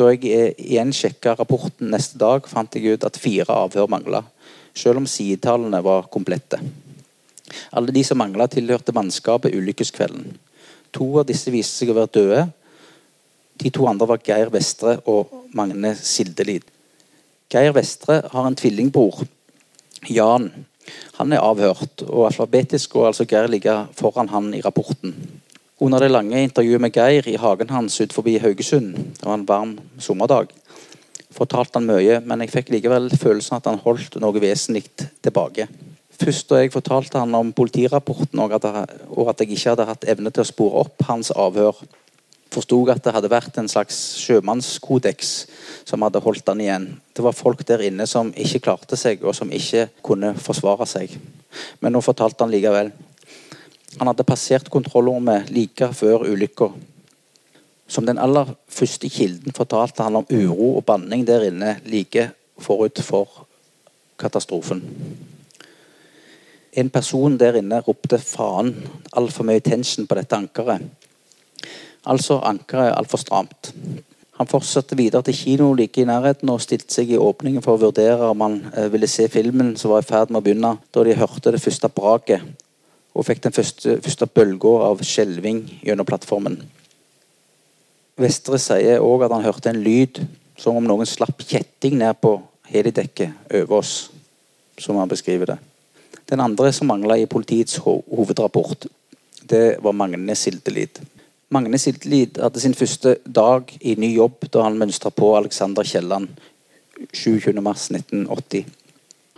Da 0.00 0.07
jeg 0.14 0.54
igjen 0.57 0.95
sjekka 0.97 1.35
rapporten 1.37 1.90
neste 1.92 2.16
dag, 2.16 2.47
fant 2.49 2.73
jeg 2.73 2.97
ut 2.97 3.02
at 3.04 3.19
fire 3.21 3.52
avhør 3.52 3.90
mangla, 3.92 4.23
selv 4.73 5.02
om 5.02 5.09
sidetallene 5.09 5.83
var 5.85 6.09
komplette. 6.09 6.57
Alle 7.76 7.92
de 7.92 8.04
som 8.07 8.16
mangla, 8.16 8.47
tilhørte 8.49 8.95
mannskapet 8.97 9.52
ulykkeskvelden. 9.52 10.38
To 10.97 11.11
av 11.21 11.26
disse 11.28 11.52
viste 11.52 11.83
seg 11.83 11.92
å 11.92 11.99
være 11.99 12.12
døde. 12.16 12.47
De 13.61 13.73
to 13.75 13.85
andre 13.90 14.09
var 14.09 14.23
Geir 14.25 14.49
Vestre 14.54 14.97
og 15.11 15.35
Magne 15.52 15.92
Sildelid. 15.99 16.64
Geir 17.52 17.76
Vestre 17.76 18.23
har 18.33 18.49
en 18.49 18.57
tvillingbror, 18.57 19.26
Jan. 20.09 20.49
Han 21.19 21.37
er 21.37 21.45
avhørt, 21.45 22.07
og 22.09 22.30
alfabetisk 22.30 22.97
går 22.97 23.11
altså 23.11 23.28
Geir 23.28 23.52
ligge 23.52 23.76
foran 23.99 24.33
han 24.33 24.49
i 24.57 24.62
rapporten. 24.64 25.12
Under 25.81 26.03
det 26.03 26.11
lange 26.11 26.43
intervjuet 26.45 26.83
med 26.85 26.93
Geir 26.93 27.29
i 27.29 27.39
hagen 27.41 27.71
hans 27.73 27.95
ut 28.01 28.13
Haugesund, 28.13 28.97
det 29.17 29.25
var 29.25 29.35
en 29.35 29.47
varm 29.47 29.79
sommerdag, 29.99 30.51
fortalte 31.33 31.79
han 31.79 31.87
mye, 31.89 32.19
men 32.21 32.41
jeg 32.41 32.53
fikk 32.53 32.69
likevel 32.75 33.09
følelsen 33.09 33.57
at 33.57 33.65
han 33.65 33.81
holdt 33.81 34.19
noe 34.21 34.43
vesentlig 34.43 34.85
tilbake. 35.23 35.69
Først 36.21 36.51
da 36.51 36.61
jeg 36.61 36.75
fortalte 36.75 37.17
han 37.19 37.33
om 37.35 37.55
politirapporten 37.57 38.43
og 38.45 38.53
at, 38.59 38.69
jeg, 38.69 39.01
og 39.09 39.33
at 39.33 39.41
jeg 39.41 39.55
ikke 39.55 39.71
hadde 39.73 39.89
hatt 39.89 40.05
evne 40.05 40.29
til 40.29 40.45
å 40.45 40.51
spore 40.51 40.85
opp 40.85 41.09
hans 41.09 41.33
avhør, 41.33 41.81
forsto 42.53 42.83
jeg 42.85 42.99
at 42.99 43.07
det 43.07 43.15
hadde 43.17 43.33
vært 43.33 43.57
en 43.57 43.71
slags 43.71 43.97
sjømannskodeks 44.21 45.31
som 45.89 46.05
hadde 46.05 46.21
holdt 46.21 46.53
han 46.53 46.61
igjen. 46.61 46.91
Det 47.17 47.25
var 47.25 47.33
folk 47.33 47.65
der 47.65 47.87
inne 47.89 48.05
som 48.11 48.35
ikke 48.37 48.67
klarte 48.69 49.01
seg, 49.01 49.25
og 49.25 49.33
som 49.39 49.49
ikke 49.49 49.89
kunne 50.05 50.35
forsvare 50.37 50.85
seg. 50.85 51.17
Men 51.81 51.97
nå 51.97 52.05
fortalte 52.05 52.45
han 52.45 52.53
likevel. 52.53 52.93
Han 53.99 54.07
hadde 54.07 54.27
passert 54.27 54.71
kontrollrommet 54.71 55.51
like 55.51 55.91
før 55.95 56.29
ulykka. 56.31 56.71
Som 57.91 58.07
den 58.07 58.21
aller 58.23 58.53
første 58.71 59.09
kilden 59.11 59.55
fortalte 59.57 60.07
han 60.07 60.21
om 60.21 60.29
uro 60.31 60.77
og 60.77 60.85
banning 60.87 61.27
der 61.27 61.49
inne 61.49 61.81
like 61.91 62.29
forut 62.61 63.03
for 63.03 63.47
katastrofen. 64.19 64.85
En 66.73 66.91
person 66.91 67.39
der 67.39 67.59
inne 67.59 67.81
ropte 67.81 68.19
'faen', 68.19 68.75
altfor 69.13 69.45
mye 69.45 69.61
tension 69.61 70.07
på 70.07 70.15
dette 70.15 70.37
ankeret. 70.37 70.87
Altså 72.07 72.39
ankeret 72.39 72.95
altfor 72.97 73.19
stramt. 73.19 73.75
Han 74.39 74.47
fortsatte 74.47 74.97
videre 74.97 75.23
til 75.23 75.35
kino 75.35 75.73
like 75.73 76.01
i 76.01 76.05
nærheten 76.05 76.49
og 76.49 76.61
stilte 76.61 76.95
seg 76.95 77.11
i 77.11 77.19
åpningen 77.19 77.63
for 77.63 77.75
å 77.75 77.83
vurdere 77.83 78.31
om 78.31 78.41
han 78.41 78.73
eh, 78.77 78.93
ville 78.93 79.07
se 79.07 79.29
filmen 79.29 79.77
som 79.77 79.91
var 79.91 80.01
i 80.01 80.07
ferd 80.07 80.31
med 80.31 80.41
å 80.41 80.45
begynne, 80.47 80.77
da 80.95 81.05
de 81.05 81.15
hørte 81.15 81.53
det 81.53 81.61
første 81.61 81.89
braket 81.89 82.41
og 83.14 83.26
fikk 83.26 83.43
den 83.45 83.55
første, 83.55 83.97
første 84.05 84.29
bølga 84.31 84.75
av 84.90 85.02
skjelving 85.07 85.64
gjennom 85.83 86.07
plattformen. 86.09 86.61
Vestre 88.21 88.59
sier 88.61 89.02
òg 89.02 89.25
at 89.26 89.35
han 89.35 89.47
hørte 89.47 89.73
en 89.73 89.83
lyd 89.83 90.23
som 90.61 90.76
om 90.76 90.87
noen 90.87 91.09
slapp 91.09 91.40
kjetting 91.40 91.97
ned 92.00 92.19
på 92.21 92.37
helidekket 92.71 93.55
over 93.62 93.81
oss, 93.81 94.11
som 94.79 94.99
han 95.00 95.11
beskriver 95.11 95.55
det. 95.55 95.59
Den 96.31 96.43
andre 96.45 96.71
som 96.73 96.87
mangla 96.90 97.17
i 97.19 97.26
politiets 97.26 97.81
hovedrapport, 97.83 98.87
det 99.50 99.81
var 99.83 99.97
Magne 99.97 100.37
Sildelid. 100.38 101.00
Magne 101.50 101.79
Sildelid 101.83 102.38
hadde 102.38 102.62
sin 102.62 102.76
første 102.79 103.17
dag 103.26 103.73
i 103.81 103.97
ny 103.99 104.12
jobb 104.14 104.47
da 104.52 104.62
han 104.69 104.79
mønstra 104.79 105.11
på 105.11 105.33
Alexander 105.35 105.83
Kielland 105.83 106.29
27.3.1980. 107.11 108.69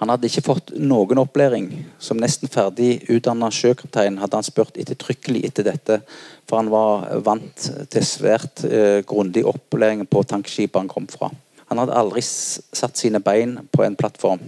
Han 0.00 0.10
hadde 0.10 0.26
ikke 0.26 0.44
fått 0.46 0.72
noen 0.78 1.20
opplæring. 1.22 1.68
Som 2.02 2.20
nesten 2.22 2.50
ferdig 2.50 3.04
utdanna 3.12 3.52
sjøkaptein 3.54 4.18
hadde 4.22 4.38
han 4.38 4.46
spurt 4.46 4.78
ettertrykkelig 4.80 5.44
etter 5.48 5.68
dette, 5.68 6.00
for 6.48 6.62
han 6.62 6.72
var 6.72 7.06
vant 7.26 7.68
til 7.92 8.06
svært 8.06 8.64
eh, 8.66 9.04
grundig 9.06 9.44
opplæring 9.46 10.06
på 10.10 10.24
tankskipet 10.26 10.80
han 10.80 10.90
kom 10.90 11.06
fra. 11.10 11.30
Han 11.70 11.80
hadde 11.80 11.96
aldri 11.96 12.20
satt 12.24 12.98
sine 12.98 13.22
bein 13.22 13.58
på 13.72 13.84
en 13.86 13.96
plattform. 13.96 14.42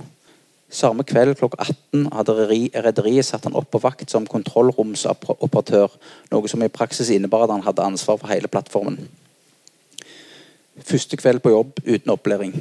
Samme 0.74 1.04
kveld 1.06 1.36
klokka 1.38 1.62
18 1.62 2.08
hadde 2.16 2.34
rederiet 2.82 3.28
satt 3.28 3.44
han 3.46 3.54
opp 3.54 3.68
på 3.70 3.80
vakt 3.84 4.10
som 4.10 4.26
kontrollromsoperatør, 4.26 5.94
noe 6.34 6.50
som 6.50 6.64
i 6.66 6.72
praksis 6.72 7.12
innebar 7.14 7.46
at 7.46 7.54
han 7.54 7.62
hadde 7.62 7.86
ansvar 7.86 8.18
for 8.18 8.32
hele 8.32 8.50
plattformen. 8.50 8.98
Første 10.82 11.16
kveld 11.16 11.44
på 11.44 11.54
jobb 11.54 11.78
uten 11.86 12.10
opplæring. 12.10 12.56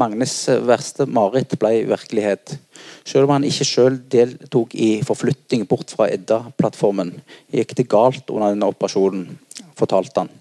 Magnes 0.00 0.34
verste 0.64 1.04
mareritt 1.04 1.52
ble 1.60 1.82
virkelighet. 1.90 2.54
Selv 3.04 3.28
om 3.28 3.34
han 3.36 3.44
ikke 3.44 3.66
selv 3.68 3.98
deltok 4.12 4.74
i 4.74 5.02
forflytting 5.04 5.66
bort 5.68 5.92
fra 5.92 6.08
Edda-plattformen, 6.12 7.12
gikk 7.52 7.74
det 7.76 7.90
galt 7.92 8.30
under 8.32 8.54
denne 8.54 8.70
operasjonen, 8.72 9.26
fortalte 9.78 10.24
han. 10.24 10.32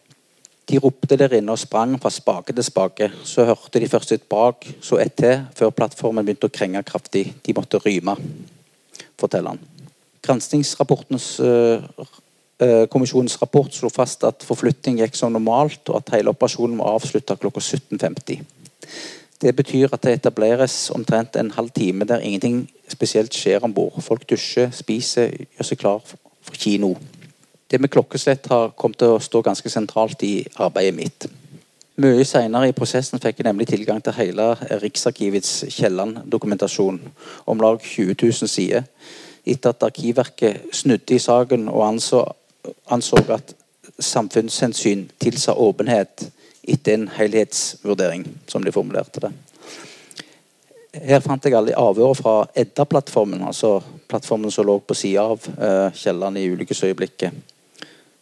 De 0.72 0.79
ropte 0.79 1.17
der 1.20 1.34
inne 1.36 1.51
og 1.51 1.60
sprang 1.60 1.98
fra 2.00 2.10
spake 2.13 2.55
til 2.55 2.63
spake. 2.63 3.10
Så 3.27 3.43
hørte 3.50 3.81
de 3.81 3.89
først 3.91 4.13
et 4.15 4.24
brak, 4.29 4.67
så 4.79 5.01
et 5.03 5.17
til, 5.20 5.43
før 5.58 5.74
plattformen 5.75 6.24
begynte 6.24 6.48
å 6.48 6.53
krenge 6.53 6.84
kraftig. 6.88 7.25
De 7.43 7.55
måtte 7.58 7.81
ryme, 7.84 8.15
forteller 9.20 9.58
han. 9.58 9.88
Granskingsrapportens 10.22 11.31
uh, 11.43 11.81
Kommisjonens 12.93 13.39
rapport 13.41 13.74
slo 13.74 13.89
fast 13.89 14.22
at 14.27 14.43
forflytting 14.46 15.00
gikk 15.01 15.15
som 15.17 15.34
normalt, 15.34 15.81
og 15.89 15.98
at 15.98 16.12
hele 16.13 16.29
operasjonen 16.29 16.77
var 16.77 16.93
avslutta 17.00 17.34
klokka 17.41 17.60
17.50. 17.60 18.43
Det 19.41 19.55
betyr 19.55 19.89
at 19.93 20.03
det 20.03 20.13
etableres 20.13 20.91
omtrent 20.93 21.36
en 21.36 21.51
halv 21.51 21.69
time 21.69 22.05
der 22.05 22.19
ingenting 22.19 22.69
spesielt 22.89 23.33
skjer 23.33 23.63
om 23.63 23.74
bord. 23.74 24.01
Folk 24.01 24.29
dusjer, 24.29 24.69
spiser, 24.71 25.31
gjør 25.55 25.67
seg 25.67 25.79
klar 25.81 26.01
for 26.05 26.57
kino. 26.57 26.95
Det 27.71 27.81
med 27.81 27.89
klokkeslett 27.89 28.48
har 28.51 28.74
kommet 28.77 29.00
til 29.01 29.15
å 29.15 29.21
stå 29.24 29.41
ganske 29.41 29.69
sentralt 29.69 30.24
i 30.27 30.43
arbeidet 30.60 30.95
mitt. 30.95 31.27
Mye 32.01 32.25
senere 32.25 32.69
i 32.69 32.75
prosessen 32.75 33.19
fikk 33.21 33.39
jeg 33.39 33.48
nemlig 33.48 33.67
tilgang 33.69 34.01
til 34.03 34.15
hele 34.15 34.53
Riksarkivets 34.81 35.65
Kielland-dokumentasjon, 35.69 37.00
om 37.45 37.63
lag 37.63 37.81
20 37.81 38.15
000 38.21 38.50
sider, 38.50 38.86
etter 39.45 39.74
at 39.74 39.83
Arkivverket 39.83 40.69
snudde 40.75 41.15
i 41.15 41.19
saken 41.19 41.67
og 41.69 41.88
anså, 41.88 42.21
anså 42.93 43.24
at 43.33 43.55
samfunnshensyn 44.00 45.07
tilsa 45.19 45.53
åpenhet 45.57 46.27
etter 46.63 46.94
en 46.94 47.08
helhetsvurdering, 47.15 48.25
som 48.48 48.63
de 48.63 48.72
formulerte 48.72 49.24
det. 49.24 49.32
Her 50.91 51.22
fant 51.24 51.46
jeg 51.46 51.56
alle 51.56 51.75
avhørene 51.80 52.18
fra 52.20 52.34
Edda-plattformen, 52.56 53.46
altså 53.48 53.77
plattformen 54.12 54.51
som 54.51 54.68
lå 54.68 54.75
på 54.84 54.98
sida 54.98 55.24
av 55.24 55.46
uh, 55.56 55.88
Kielland 55.96 56.38
i 56.38 56.50
ulykkesøyeblikket. 56.51 57.38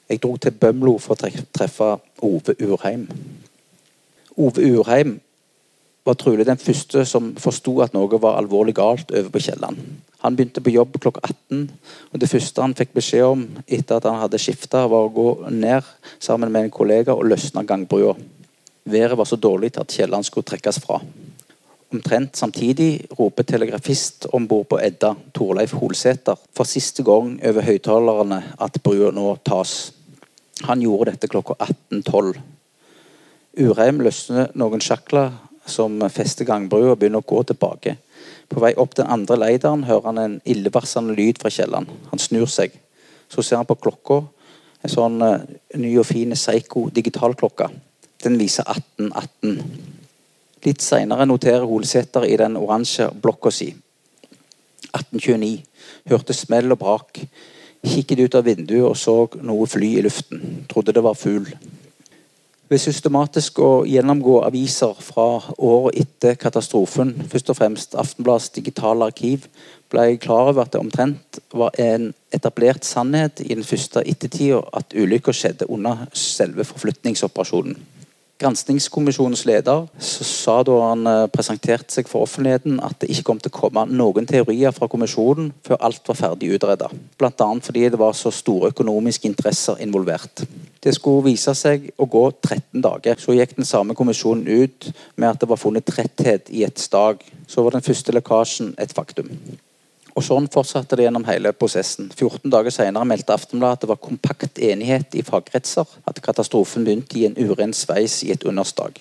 Jeg 0.10 0.22
dro 0.22 0.36
til 0.38 0.54
Bømlo 0.58 0.96
for 1.02 1.18
å 1.18 1.32
treffe 1.54 1.90
Ove 2.26 2.56
Urheim. 2.62 3.08
Ove 4.38 4.70
Urheim 4.70 5.18
var 6.10 6.18
trolig 6.20 6.46
den 6.48 6.60
første 6.60 7.06
som 7.08 7.34
forsto 7.40 7.76
at 7.86 7.94
noe 7.96 8.22
var 8.22 8.40
alvorlig 8.40 8.76
galt 8.80 9.12
over 9.14 9.30
på 9.34 9.44
Kielland. 9.46 9.80
Han 10.20 10.36
begynte 10.36 10.64
på 10.64 10.74
jobb 10.74 10.98
klokka 11.00 11.22
18, 11.24 11.70
og 12.12 12.20
det 12.20 12.28
første 12.32 12.64
han 12.66 12.76
fikk 12.76 12.92
beskjed 12.98 13.26
om 13.28 13.46
etter 13.66 14.00
at 14.00 14.08
han 14.10 14.20
hadde 14.20 14.42
skifta, 14.42 14.84
var 14.92 15.08
å 15.08 15.14
gå 15.16 15.30
ned 15.54 15.86
sammen 16.20 16.52
med 16.52 16.68
en 16.68 16.76
kollega 16.76 17.16
og 17.16 17.30
løsne 17.30 17.64
gangbrua. 17.68 18.18
Været 18.90 19.18
var 19.20 19.30
så 19.30 19.40
dårlig 19.40 19.72
at 19.78 19.94
Kielland 19.94 20.28
skulle 20.28 20.50
trekkes 20.50 20.82
fra. 20.84 21.00
Omtrent 21.90 22.38
samtidig 22.38 23.08
roper 23.18 23.48
telegrafist 23.48 24.28
om 24.34 24.46
bord 24.48 24.68
på 24.70 24.80
Edda, 24.82 25.16
Torleif 25.34 25.72
Holsæter, 25.74 26.38
for 26.54 26.68
siste 26.68 27.06
gang 27.06 27.38
over 27.40 27.66
høyttalerne 27.66 28.44
at 28.62 28.82
brua 28.84 29.14
nå 29.16 29.32
tas. 29.46 29.94
Han 30.68 30.84
gjorde 30.84 31.14
dette 31.14 31.32
klokka 31.32 31.56
18.12. 31.64 32.36
Ureim 33.60 34.04
løsner 34.06 34.52
noen 34.60 34.84
sjakler 34.84 35.32
som 35.70 36.02
fester 36.12 36.48
gangbrua 36.48 36.94
og 36.94 37.00
begynner 37.00 37.24
å 37.24 37.30
gå 37.30 37.44
tilbake. 37.50 37.96
På 38.50 38.64
vei 38.64 38.74
opp 38.82 38.96
den 38.98 39.10
andre 39.10 39.38
leideren 39.38 39.86
hører 39.86 40.10
han 40.10 40.22
en 40.22 40.38
illevarslende 40.50 41.16
lyd 41.18 41.40
fra 41.42 41.52
kjelleren. 41.54 41.88
Han 42.10 42.22
snur 42.22 42.50
seg. 42.50 42.74
Så 43.30 43.46
ser 43.46 43.62
han 43.62 43.70
på 43.70 43.78
klokka. 43.78 44.24
En 44.84 44.94
sånn 44.94 45.22
uh, 45.22 45.44
ny 45.78 45.92
og 46.02 46.08
fin 46.10 46.34
Seigo 46.40 46.88
digitalklokke. 46.96 47.70
Den 48.24 48.40
viser 48.40 48.66
18.18. 48.68 49.60
Litt 50.66 50.84
seinere 50.84 51.28
noterer 51.30 51.68
Holsæter 51.68 52.26
i 52.28 52.36
den 52.40 52.58
oransje 52.60 53.08
blokka 53.22 53.52
si. 53.54 53.70
1829. 54.90 55.62
Hørte 56.10 56.36
smell 56.36 56.74
og 56.74 56.82
brak. 56.82 57.22
Kikket 57.86 58.26
ut 58.26 58.36
av 58.36 58.48
vinduet 58.50 58.88
og 58.90 58.98
så 59.00 59.16
noe 59.46 59.68
fly 59.70 59.94
i 60.00 60.04
luften. 60.04 60.66
Trodde 60.72 60.96
det 60.96 61.06
var 61.06 61.16
fugl. 61.16 61.54
Ved 62.70 62.78
systematisk 62.84 63.58
å 63.66 63.70
gjennomgå 63.90 64.44
aviser 64.46 64.94
fra 65.02 65.40
året 65.58 66.04
etter 66.04 66.36
katastrofen, 66.38 67.16
først 67.32 67.50
og 67.50 67.58
fremst 67.58 67.96
Aftenbladets 67.98 68.52
digitale 68.54 69.08
arkiv, 69.10 69.48
ble 69.90 70.04
jeg 70.06 70.20
klar 70.22 70.52
over 70.52 70.68
at 70.68 70.76
det 70.76 70.82
omtrent 70.84 71.40
var 71.50 71.74
en 71.82 72.12
etablert 72.36 72.86
sannhet 72.86 73.42
i 73.42 73.56
den 73.56 73.66
første 73.66 74.06
ettertida 74.06 74.62
at 74.78 74.94
ulykka 74.94 75.34
skjedde 75.34 75.66
under 75.66 76.06
selve 76.14 76.68
forflytningsoperasjonen. 76.70 77.80
Granskingskommisjonens 78.40 79.42
leder 79.50 79.88
sa 80.00 80.62
da 80.64 80.78
han 80.86 81.10
eh, 81.10 81.26
presenterte 81.34 81.92
seg 81.92 82.08
for 82.08 82.24
offentligheten 82.24 82.78
at 82.86 83.02
det 83.02 83.10
ikke 83.12 83.26
kom 83.28 83.42
til 83.42 83.52
å 83.52 83.58
komme 83.58 83.84
noen 83.90 84.30
teorier 84.30 84.72
fra 84.72 84.88
kommisjonen 84.88 85.50
før 85.66 85.82
alt 85.90 86.06
var 86.08 86.22
ferdig 86.22 86.54
utredet. 86.56 86.88
Bl.a. 87.20 87.50
fordi 87.66 87.90
det 87.90 88.00
var 88.00 88.16
så 88.16 88.32
store 88.32 88.72
økonomiske 88.72 89.28
interesser 89.28 89.82
involvert. 89.84 90.46
Det 90.80 90.94
skulle 90.96 91.26
vise 91.28 91.52
seg 91.58 91.90
å 92.00 92.08
gå 92.08 92.22
13 92.32 92.84
dager. 92.84 93.20
Så 93.20 93.36
gikk 93.36 93.58
den 93.58 93.68
samme 93.68 93.96
kommisjonen 93.98 94.48
ut 94.48 94.92
med 95.16 95.30
at 95.34 95.42
det 95.42 95.50
var 95.52 95.60
funnet 95.60 95.88
tretthet 95.88 96.52
i 96.56 96.64
et 96.68 96.80
stag. 96.80 97.26
Så 97.48 97.66
var 97.66 97.76
den 97.76 97.84
første 97.84 98.16
lekkasjen 98.16 98.76
et 98.80 98.94
faktum. 98.96 99.34
Og 100.16 100.26
Sånn 100.26 100.50
fortsatte 100.52 100.98
det 100.98 101.06
gjennom 101.06 101.28
hele 101.30 101.54
prosessen. 101.56 102.10
14 102.12 102.52
dager 102.52 102.74
senere 102.76 103.08
meldte 103.08 103.36
Aftenbladet 103.36 103.78
at 103.78 103.84
det 103.86 103.92
var 103.92 104.02
kompakt 104.04 104.60
enighet 104.60 105.16
i 105.16 105.24
fagkretser 105.24 105.88
at 106.10 106.20
katastrofen 106.24 106.88
begynte 106.88 107.20
i 107.20 107.28
en 107.30 107.38
uren 107.40 107.76
sveis 107.76 108.18
i 108.28 108.34
et 108.36 108.44
understag. 108.44 109.00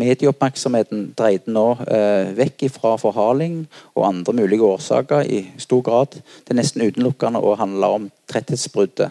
Medieoppmerksomheten 0.00 1.10
dreide 1.18 1.52
nå 1.52 1.66
eh, 1.84 2.32
vekk 2.36 2.66
fra 2.72 2.94
forhaling 3.00 3.64
og 3.94 4.06
andre 4.08 4.36
mulige 4.36 4.64
årsaker 4.64 5.28
i 5.28 5.42
stor 5.60 5.82
grad 5.84 6.18
til 6.20 6.60
nesten 6.60 6.84
utelukkende 6.86 7.42
å 7.42 7.56
handle 7.60 7.92
om 7.98 8.10
tretthetsbruddet 8.30 9.10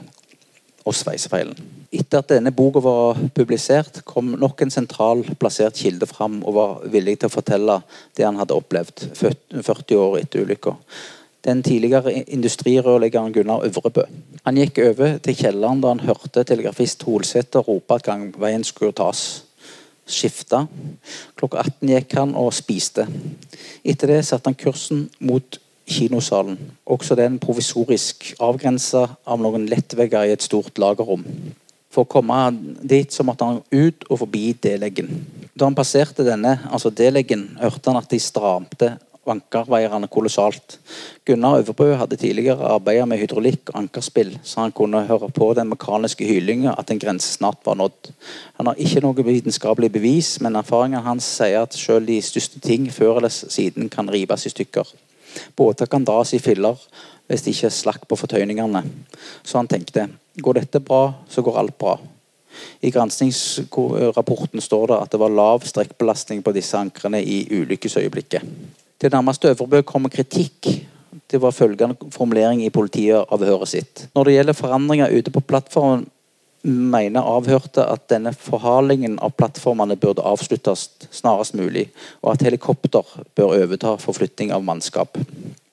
og 0.86 0.96
sveisefeilen. 0.98 1.58
Etter 1.96 2.22
at 2.22 2.32
denne 2.34 2.52
boka 2.52 2.82
var 2.84 3.20
publisert, 3.36 4.02
kom 4.06 4.34
nok 4.40 4.62
en 4.66 4.74
sentral 4.74 5.24
plassert 5.40 5.78
kilde 5.80 6.08
fram 6.10 6.42
og 6.44 6.58
var 6.58 6.74
villig 6.92 7.20
til 7.22 7.30
å 7.30 7.36
fortelle 7.36 7.82
det 8.18 8.26
han 8.28 8.40
hadde 8.42 8.58
opplevd 8.58 9.06
40 9.16 10.02
år 10.02 10.20
etter 10.24 10.44
ulykka 10.44 10.76
den 11.46 11.64
tidligere 11.64 12.14
industrirørleggeren 12.14 13.34
Gunnar 13.34 13.66
Øvrebø. 13.66 14.04
Han 14.46 14.58
gikk 14.58 14.80
over 14.82 15.18
til 15.18 15.38
kjelleren 15.38 15.82
da 15.82 15.92
han 15.94 16.02
hørte 16.06 16.44
telegrafist 16.44 17.04
Holsæter 17.06 17.66
rope 17.68 17.94
at 17.94 18.04
gangveien 18.04 18.64
skulle 18.64 18.96
tas. 18.98 19.44
Skifta. 20.06 20.66
Klokka 21.38 21.62
18 21.62 21.92
gikk 21.94 22.16
han 22.18 22.34
og 22.38 22.54
spiste. 22.54 23.08
Etter 23.86 24.14
det 24.14 24.24
satte 24.26 24.50
han 24.50 24.58
kursen 24.58 25.06
mot 25.20 25.60
kinosalen. 25.86 26.58
Også 26.86 27.18
den 27.18 27.38
provisorisk 27.42 28.34
avgrensa 28.42 29.08
av 29.26 29.42
noen 29.42 29.70
lettvegger 29.70 30.26
i 30.26 30.34
et 30.34 30.46
stort 30.46 30.82
lagerrom. 30.82 31.26
For 31.96 32.04
å 32.04 32.12
komme 32.12 32.38
dit 32.84 33.14
så 33.16 33.24
måtte 33.24 33.48
han 33.48 33.62
ut 33.72 34.08
og 34.10 34.20
forbi 34.26 34.50
D-leggen. 34.60 35.12
Da 35.56 35.70
han 35.70 35.78
passerte 35.78 36.26
denne, 36.28 36.58
altså 36.68 36.92
D-leggen, 36.92 37.54
hørte 37.62 37.92
han 37.92 38.02
at 38.02 38.12
de 38.12 38.20
stramte 38.20 38.98
ankerveierne 39.32 40.10
kolossalt. 40.12 40.76
Gunnar 41.26 41.62
Øverbø 41.62 41.88
hadde 41.98 42.18
tidligere 42.20 42.68
arbeidet 42.76 43.08
med 43.08 43.18
hydraulikk 43.18 43.72
og 43.72 43.80
ankerspill, 43.80 44.36
så 44.44 44.66
han 44.66 44.76
kunne 44.76 45.06
høre 45.08 45.30
på 45.34 45.48
den 45.58 45.72
mekaniske 45.72 46.28
hylinga 46.28 46.76
at 46.78 46.92
en 46.92 47.00
grense 47.02 47.32
snart 47.38 47.64
var 47.66 47.80
nådd. 47.80 48.12
Han 48.60 48.70
har 48.70 48.82
ikke 48.82 49.02
noe 49.06 49.26
vitenskapelig 49.26 49.92
bevis, 49.96 50.36
men 50.46 50.60
erfaringen 50.60 51.06
hans 51.08 51.28
sier 51.40 51.64
at 51.64 51.74
selv 51.74 52.12
de 52.12 52.20
største 52.22 52.62
ting 52.62 52.92
før 52.94 53.22
eller 53.22 53.34
siden 53.34 53.90
kan 53.90 54.12
rives 54.12 54.46
i 54.46 54.54
stykker. 54.54 54.94
Båter 55.58 55.90
kan 55.90 56.06
dras 56.06 56.36
i 56.36 56.40
filler 56.40 56.78
hvis 57.26 57.42
de 57.42 57.56
ikke 57.56 57.72
er 57.72 57.74
slakk 57.74 58.06
på 58.08 58.20
fortøyningene. 58.20 58.84
Så 59.44 59.58
han 59.58 59.68
tenkte 59.72 60.06
går 60.38 60.60
dette 60.60 60.80
bra, 60.84 61.14
så 61.30 61.42
går 61.42 61.60
alt 61.60 61.78
bra. 61.78 61.98
I 62.82 62.92
granskingsrapporten 62.92 64.62
står 64.62 64.88
det 64.88 64.98
at 64.98 65.12
det 65.12 65.20
var 65.20 65.34
lav 65.34 65.66
strekkbelastning 65.68 66.44
på 66.44 66.54
disse 66.56 66.78
ankrene 66.80 67.20
i 67.22 67.44
ulykkesøyeblikket. 67.52 68.44
Til 69.00 69.12
nærmeste 69.12 69.52
Øvrebø 69.52 69.82
kommer 69.84 70.10
kritikk. 70.10 70.70
Det 71.32 71.42
var 71.42 71.56
følgende 71.56 71.98
formulering 72.12 72.64
i 72.64 72.70
politiavhøret 72.70 73.68
sitt. 73.68 74.06
Når 74.16 74.24
det 74.24 74.36
gjelder 74.38 74.58
forandringer 74.58 75.12
ute 75.12 75.32
på 75.32 75.44
plattformen, 75.44 76.06
mener 76.66 77.22
avhørte 77.22 77.84
at 77.86 78.08
denne 78.10 78.34
forhalingen 78.34 79.20
av 79.24 79.36
plattformene 79.38 79.98
burde 80.02 80.26
avsluttes 80.26 80.88
snarest 81.14 81.54
mulig, 81.58 81.88
og 82.24 82.34
at 82.34 82.46
helikopter 82.48 83.06
bør 83.38 83.54
overta 83.60 83.96
forflytting 84.02 84.54
av 84.56 84.66
mannskap. 84.66 85.20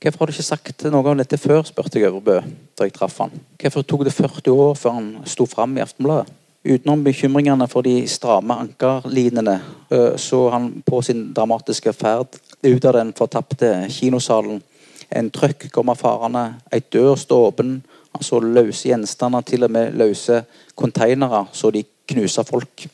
Hvorfor 0.02 0.18
har 0.18 0.31
du 0.31 0.35
ikke 0.35 0.44
sagt 0.44 0.85
noe 0.90 1.14
om 1.14 1.20
dette 1.20 1.38
før, 1.38 1.62
spurte 1.64 2.00
jeg 2.00 2.11
Øvrebø 2.11 2.40
da 2.76 2.87
jeg 2.87 2.94
traff 2.96 3.20
han. 3.22 3.33
Hvorfor 3.61 3.87
tok 3.87 4.05
det 4.09 4.14
40 4.16 4.52
år 4.52 4.74
før 4.78 4.96
han 4.98 5.11
sto 5.31 5.46
fram 5.46 5.76
i 5.78 5.85
Aftenbladet? 5.85 6.33
Utenom 6.62 7.00
bekymringene 7.02 7.66
for 7.66 7.83
de 7.83 8.05
stramme 8.07 8.55
ankerlinene 8.55 9.57
så 10.18 10.44
han 10.52 10.68
på 10.87 11.00
sin 11.02 11.33
dramatiske 11.35 11.90
ferd 11.96 12.38
ut 12.62 12.85
av 12.85 12.94
den 12.94 13.11
fortapte 13.18 13.72
kinosalen. 13.90 14.61
En 15.11 15.31
trøkk 15.35 15.66
kommer 15.74 15.98
farende, 15.98 16.44
ei 16.72 16.81
dør 16.92 17.16
står 17.18 17.48
åpen. 17.50 17.72
Han 18.12 18.27
så 18.27 18.40
løse 18.40 18.88
gjenstander, 18.88 19.40
til 19.46 19.64
og 19.64 19.70
med 19.72 19.94
løse 19.96 20.42
konteinere, 20.77 21.46
så 21.53 21.70
de 21.70 21.85
knuser 22.12 22.46
folk. 22.48 22.87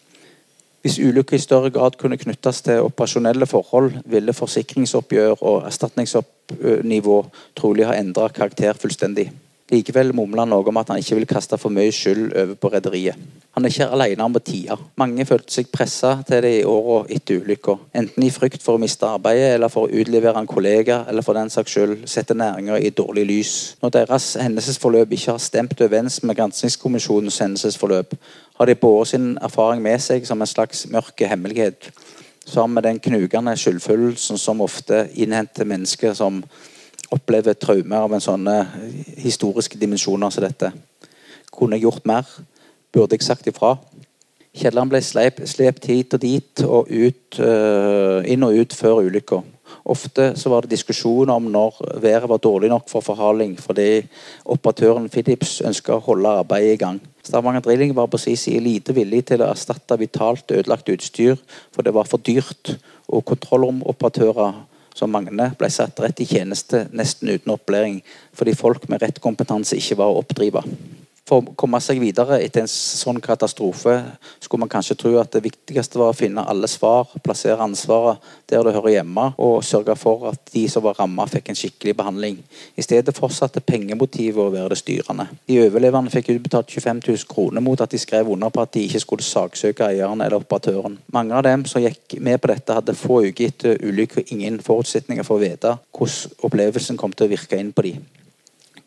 Hvis 0.83 1.00
ulykker 1.02 1.37
i 1.37 1.42
større 1.42 1.70
grad 1.74 1.98
kunne 1.98 2.16
knyttes 2.16 2.62
til 2.62 2.87
operasjonelle 2.87 3.46
forhold, 3.50 3.98
ville 4.07 4.33
forsikringsoppgjør 4.33 5.42
og 5.42 5.66
erstatningsoppnivå 5.66 7.18
trolig 7.59 7.88
ha 7.88 7.98
endret 7.98 8.37
karakter 8.37 8.78
fullstendig. 8.78 9.26
Likevel 9.68 10.14
mumler 10.16 10.46
han 10.46 10.48
noe 10.48 10.64
om 10.70 10.78
at 10.81 10.88
han 10.88 11.00
ikke 11.02 11.18
vil 11.18 11.28
kaste 11.28 11.59
for 11.61 11.72
mye 11.74 11.92
skyld 11.92 12.31
over 12.33 12.54
på 12.57 12.70
rederiet. 12.72 13.18
Han 13.52 13.66
er 13.66 13.72
ikke 13.74 13.88
alene 13.92 14.24
om 14.24 14.37
å 14.38 14.40
tie. 14.40 14.76
Mange 14.96 15.26
følte 15.28 15.52
seg 15.52 15.68
pressa 15.74 16.14
til 16.24 16.40
det 16.44 16.52
i 16.61 16.64
åra 16.64 17.02
etter 17.12 17.42
ulykka. 17.42 17.74
Enten 18.00 18.24
i 18.24 18.31
frykt 18.33 18.62
for 18.64 18.78
å 18.78 18.81
miste 18.81 19.04
arbeidet, 19.04 19.50
eller 19.57 19.72
for 19.72 19.85
å 19.85 20.00
utlevere 20.00 20.40
en 20.40 20.48
kollega, 20.48 21.02
eller 21.11 21.26
for 21.26 21.37
den 21.37 21.52
saks 21.52 21.74
skyld 21.74 22.07
sette 22.09 22.37
næringa 22.38 22.78
i 22.81 22.94
dårlig 22.96 23.26
lys. 23.28 23.52
Når 23.83 23.92
deres 23.98 24.31
hendelsesforløp 24.40 25.12
ikke 25.12 25.35
har 25.35 25.42
stemt 25.42 25.85
overens 25.85 26.22
med 26.22 26.38
granskingskommisjonens 26.38 27.40
hendelsesforløp, 27.44 28.16
har 28.57 28.70
de 28.70 28.78
båret 28.78 29.12
sin 29.12 29.35
erfaring 29.42 29.85
med 29.85 30.00
seg 30.00 30.24
som 30.24 30.40
en 30.40 30.48
slags 30.48 30.87
mørk 30.94 31.26
hemmelighet. 31.28 31.90
Sammen 32.46 32.78
med 32.78 32.88
den 32.88 33.02
knugende 33.04 33.52
skyldfølelsen 33.59 34.40
som 34.40 34.64
ofte 34.64 35.04
innhenter 35.20 35.68
mennesker 35.68 36.16
som 36.16 36.40
opplever 37.14 37.56
traumer 37.56 38.04
av 38.04 38.14
en 38.14 38.24
sånne 38.24 38.56
historiske 39.20 39.78
dimensjoner 39.80 40.32
som 40.34 40.44
dette. 40.44 40.72
Kunne 41.54 41.78
jeg 41.78 41.86
gjort 41.86 42.08
mer? 42.08 42.26
Burde 42.92 43.16
jeg 43.16 43.26
sagt 43.26 43.48
ifra? 43.48 43.76
Kjelleren 44.58 44.90
ble 44.90 45.00
slept 45.04 45.86
hit 45.86 46.14
og 46.16 46.22
dit 46.22 46.64
og 46.64 46.88
ut, 46.90 47.38
uh, 47.38 48.24
inn 48.26 48.44
og 48.46 48.56
ut 48.58 48.74
før 48.74 49.04
ulykka. 49.06 49.42
Ofte 49.88 50.32
så 50.36 50.50
var 50.50 50.64
det 50.64 50.72
diskusjoner 50.72 51.36
om 51.36 51.48
når 51.52 51.78
været 52.02 52.28
var 52.28 52.40
dårlig 52.42 52.70
nok 52.72 52.88
for 52.90 53.04
forhaling, 53.04 53.54
fordi 53.60 54.02
operatøren 54.44 55.08
Philips 55.12 55.60
ønska 55.64 55.96
å 55.96 56.04
holde 56.04 56.32
arbeidet 56.40 56.74
i 56.74 56.80
gang. 56.80 57.00
Stavanger 57.24 57.64
Drilling 57.64 57.94
var 57.96 58.08
på 58.08 58.20
sin 58.20 58.36
side 58.36 58.64
lite 58.64 58.96
villig 58.96 59.26
til 59.28 59.44
å 59.44 59.50
erstatte 59.52 59.98
vitalt 60.00 60.50
ødelagt 60.56 60.88
utstyr, 60.92 61.36
for 61.72 61.84
det 61.84 61.94
var 61.94 62.08
for 62.08 62.20
dyrt. 62.24 62.74
Og 63.08 63.24
kontrollromoperatører 63.24 64.56
som 64.98 65.12
Magne 65.14 65.52
ble 65.58 65.70
satt 65.70 66.00
rett 66.02 66.20
i 66.24 66.26
tjeneste 66.26 66.87
nesten 66.96 67.30
uten 67.30 67.54
opplæring, 67.54 68.00
fordi 68.34 68.56
folk 68.58 68.88
med 68.90 69.02
rett 69.04 69.20
kompetanse 69.22 69.78
ikke 69.78 70.00
var 70.00 70.12
å 70.12 70.22
oppdrive. 70.24 70.64
For 71.28 71.42
å 71.44 71.54
komme 71.60 71.76
seg 71.84 71.98
videre 72.00 72.38
etter 72.40 72.64
en 72.64 72.70
sånn 72.72 73.18
katastrofe 73.20 73.98
skulle 74.40 74.62
man 74.62 74.70
kanskje 74.72 74.96
tro 74.96 75.10
at 75.20 75.34
det 75.34 75.42
viktigste 75.44 76.00
var 76.00 76.14
å 76.14 76.16
finne 76.16 76.44
alle 76.48 76.70
svar, 76.70 77.10
plassere 77.20 77.60
ansvaret 77.60 78.22
der 78.48 78.64
det 78.64 78.72
hører 78.72 78.94
hjemme, 78.94 79.26
og 79.36 79.60
sørge 79.66 79.92
for 80.00 80.30
at 80.30 80.40
de 80.54 80.62
som 80.72 80.86
var 80.86 80.96
rammet, 80.96 81.28
fikk 81.28 81.50
en 81.52 81.58
skikkelig 81.58 81.94
behandling. 81.98 82.38
I 82.80 82.84
stedet 82.84 83.12
fortsatte 83.16 83.60
pengemotivet 83.60 84.40
å 84.40 84.48
være 84.54 84.72
det 84.72 84.80
styrende. 84.80 85.28
De 85.44 85.58
overlevende 85.66 86.12
fikk 86.14 86.32
utbetalt 86.32 86.72
25 86.72 87.02
000 87.04 87.28
kroner 87.28 87.64
mot 87.64 87.84
at 87.84 87.92
de 87.92 88.00
skrev 88.00 88.30
under 88.32 88.52
på 88.54 88.64
at 88.64 88.72
de 88.72 88.86
ikke 88.88 89.04
skulle 89.04 89.26
saksøke 89.26 89.90
eieren 89.90 90.24
eller 90.24 90.40
operatøren. 90.40 90.96
Mange 91.12 91.36
av 91.36 91.44
dem 91.44 91.66
som 91.68 91.84
gikk 91.84 92.16
med 92.24 92.40
på 92.40 92.54
dette, 92.54 92.78
hadde 92.78 92.96
få 92.96 93.20
uker 93.28 93.50
etter 93.50 93.84
ulykken 93.84 94.32
ingen 94.32 94.62
forutsetninger 94.64 95.28
for 95.28 95.36
å 95.36 95.44
vite 95.44 95.76
hvordan 95.92 96.46
opplevelsen 96.48 96.96
kom 96.96 97.12
til 97.12 97.28
å 97.28 97.34
virke 97.36 97.60
inn 97.60 97.74
på 97.76 97.84
dem. 97.84 98.06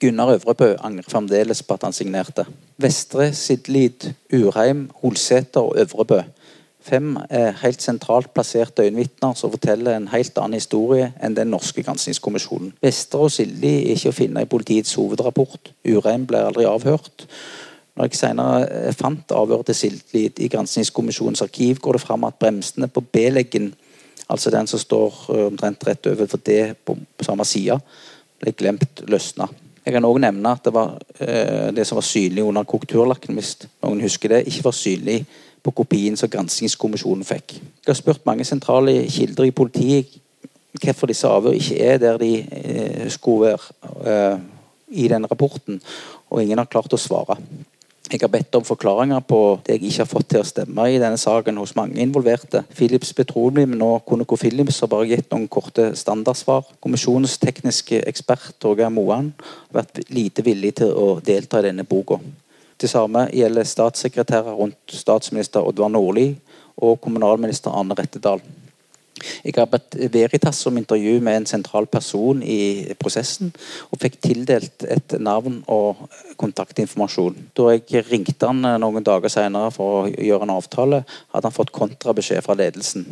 Gunnar 0.01 0.33
Øvrebø 0.33 0.75
angrer 0.81 1.05
fremdeles 1.09 1.63
på 1.63 1.73
at 1.73 1.83
han 1.83 1.93
signerte. 1.93 2.45
Vestre, 2.77 3.33
Sidlid, 3.33 4.13
Urheim, 4.33 4.89
Holsæter 5.01 5.61
og 5.61 5.75
Øvrebø. 5.77 6.21
Fem 6.81 7.17
er 7.29 7.51
helt 7.61 7.81
sentralt 7.81 8.33
plasserte 8.33 8.81
øyenvitner 8.81 9.33
som 9.37 9.51
forteller 9.51 9.93
en 9.97 10.07
helt 10.07 10.37
annen 10.41 10.57
historie 10.57 11.11
enn 11.21 11.37
den 11.37 11.53
norske 11.53 11.83
granskingskommisjonen. 11.85 12.73
Vestre 12.81 13.21
og 13.27 13.31
Sildi 13.31 13.75
er 13.83 13.93
ikke 13.93 14.09
å 14.09 14.17
finne 14.17 14.41
i 14.41 14.49
politiets 14.49 14.97
hovedrapport. 14.97 15.69
Urheim 15.85 16.25
ble 16.25 16.41
aldri 16.47 16.65
avhørt. 16.65 17.27
Når 17.93 18.09
jeg 18.09 18.17
senere 18.23 18.95
fant 18.97 19.37
avhøret 19.37 19.69
til 19.69 19.77
Sildlid 19.83 20.41
i 20.41 20.49
granskingskommisjonens 20.49 21.45
arkiv, 21.45 21.77
går 21.77 21.99
det 21.99 22.05
fram 22.07 22.25
at 22.25 22.41
bremsene 22.41 22.89
på 22.89 23.05
B-leggen, 23.05 23.75
altså 24.25 24.49
den 24.49 24.65
som 24.67 24.81
står 24.81 25.27
omtrent 25.51 25.85
rett 25.85 26.09
over 26.09 26.25
for 26.25 26.41
D 26.41 26.63
på 26.85 26.97
samme 27.21 27.45
side, 27.45 27.77
ble 28.41 28.57
glemt 28.57 29.05
løsna. 29.05 29.51
Jeg 29.85 29.95
kan 29.95 30.05
òg 30.05 30.19
nevne 30.21 30.51
at 30.53 30.65
det, 30.65 30.73
var, 30.75 30.97
eh, 31.19 31.69
det 31.73 31.87
som 31.87 31.97
var 31.97 32.05
synlig 32.05 32.43
under 32.45 32.67
korrekturlakken, 32.69 33.33
hvis 33.37 33.55
noen 33.81 34.03
husker 34.03 34.35
det, 34.35 34.43
ikke 34.47 34.67
var 34.67 34.77
synlig 34.77 35.23
på 35.61 35.73
kopien 35.77 36.17
som 36.17 36.29
granskingskommisjonen 36.29 37.25
fikk. 37.25 37.57
Jeg 37.57 37.89
har 37.89 37.97
spurt 37.97 38.25
mange 38.25 38.45
sentrale 38.45 38.99
kilder 39.09 39.49
i 39.49 39.55
politiet 39.55 40.17
hvorfor 40.81 41.09
disse 41.09 41.27
avhør 41.27 41.57
ikke 41.57 41.79
er 41.83 41.97
der 41.99 42.17
de 42.17 42.31
eh, 42.39 43.09
skulle 43.11 43.51
være 43.51 44.31
eh, 44.33 44.39
i 45.03 45.07
den 45.07 45.25
rapporten, 45.31 45.81
og 46.29 46.43
ingen 46.43 46.59
har 46.61 46.69
klart 46.69 46.93
å 46.93 46.99
svare. 46.99 47.37
Jeg 48.11 48.19
har 48.19 48.27
bedt 48.27 48.55
om 48.57 48.63
forklaringer 48.67 49.21
på 49.23 49.37
det 49.63 49.77
jeg 49.77 49.87
ikke 49.87 50.01
har 50.01 50.09
fått 50.09 50.27
til 50.33 50.41
å 50.41 50.47
stemme 50.47 50.83
i 50.91 50.97
denne 50.99 51.19
saken 51.19 51.55
hos 51.61 51.71
mange 51.77 52.01
involverte. 52.03 52.65
Philips 52.75 53.13
Petroleum 53.15 53.77
og 53.85 54.03
Conoco 54.09 54.35
Philips 54.35 54.81
har 54.83 54.91
bare 54.91 55.07
gitt 55.13 55.31
noen 55.31 55.47
korte 55.47 55.93
standardsvar. 55.95 56.67
Kommisjonens 56.83 57.37
tekniske 57.39 58.01
ekspert 58.11 58.57
Torgeir 58.59 58.91
Moan 58.91 59.31
har 59.39 59.79
vært 59.79 60.03
lite 60.11 60.43
villig 60.43 60.73
til 60.81 60.91
å 60.91 61.07
delta 61.23 61.61
i 61.61 61.69
denne 61.69 61.87
boka. 61.87 62.19
Det 62.81 62.89
samme 62.91 63.29
gjelder 63.31 63.69
statssekretærer 63.69 64.59
rundt 64.59 64.91
statsminister 64.91 65.63
Oddvar 65.63 65.93
Nordli 65.93 66.33
og 66.83 66.99
kommunalminister 66.99 67.71
Arne 67.71 67.95
Rettedal. 67.95 68.43
Jeg 69.43 69.53
har 69.57 69.67
bedt 69.69 69.97
Veritas 70.13 70.59
om 70.69 70.77
intervju 70.79 71.19
med 71.21 71.41
en 71.41 71.47
sentral 71.49 71.85
person 71.91 72.41
i 72.43 72.93
prosessen, 72.99 73.51
og 73.91 74.01
fikk 74.01 74.17
tildelt 74.23 74.85
et 74.87 75.17
navn 75.21 75.59
og 75.69 76.07
kontaktinformasjon. 76.41 77.37
Da 77.57 77.75
jeg 77.75 78.05
ringte 78.09 78.49
han 78.49 78.65
noen 78.81 79.05
dager 79.05 79.33
senere 79.33 79.73
for 79.75 80.03
å 80.03 80.11
gjøre 80.11 80.47
en 80.47 80.55
avtale, 80.55 81.03
hadde 81.33 81.51
han 81.51 81.57
fått 81.57 81.73
kontrabeskjed 81.75 82.41
fra 82.45 82.57
ledelsen. 82.57 83.05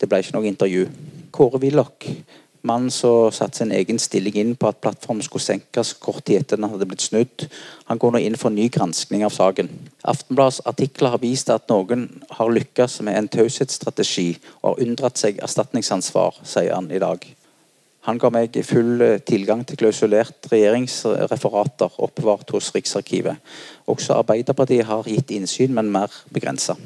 Det 0.00 0.10
ble 0.10 0.20
ikke 0.20 0.36
noe 0.36 0.50
intervju. 0.50 0.88
Kåre 1.34 1.60
Willoch 1.62 2.10
mannen 2.64 2.90
som 2.90 3.30
satte 3.32 3.60
sin 3.60 3.72
egen 3.72 3.98
stilling 4.00 4.36
inn 4.40 4.54
på 4.56 4.70
at 4.70 4.80
plattformen 4.82 5.24
skulle 5.24 5.44
senkes 5.44 5.92
kort 6.02 6.24
tid 6.24 6.42
etter 6.42 6.58
den 6.58 6.68
hadde 6.72 6.88
blitt 6.88 7.04
snudd. 7.04 7.46
Han 7.90 8.00
går 8.00 8.14
nå 8.14 8.24
inn 8.24 8.38
for 8.40 8.54
ny 8.54 8.66
granskning 8.72 9.24
av 9.26 9.34
saken. 9.36 9.70
Aftenbladets 10.02 10.62
artikler 10.68 11.14
har 11.14 11.22
vist 11.22 11.52
at 11.52 11.68
noen 11.72 12.08
har 12.38 12.52
lykkes 12.52 13.00
med 13.06 13.18
en 13.20 13.30
taushetsstrategi 13.36 14.28
og 14.62 14.70
har 14.72 14.84
unndratt 14.86 15.20
seg 15.20 15.40
erstatningsansvar, 15.44 16.40
sier 16.42 16.74
han 16.74 16.90
i 16.92 17.02
dag. 17.02 17.24
Han 18.04 18.18
ga 18.20 18.28
meg 18.28 18.56
full 18.68 19.00
tilgang 19.24 19.62
til 19.64 19.78
klausulert 19.80 20.50
regjeringsreferater 20.52 21.96
oppbevart 22.04 22.52
hos 22.52 22.68
Riksarkivet. 22.74 23.40
Også 23.88 24.18
Arbeiderpartiet 24.18 24.84
har 24.90 25.08
gitt 25.08 25.32
innsyn, 25.32 25.72
men 25.72 25.92
mer 25.92 26.12
begrensa. 26.32 26.76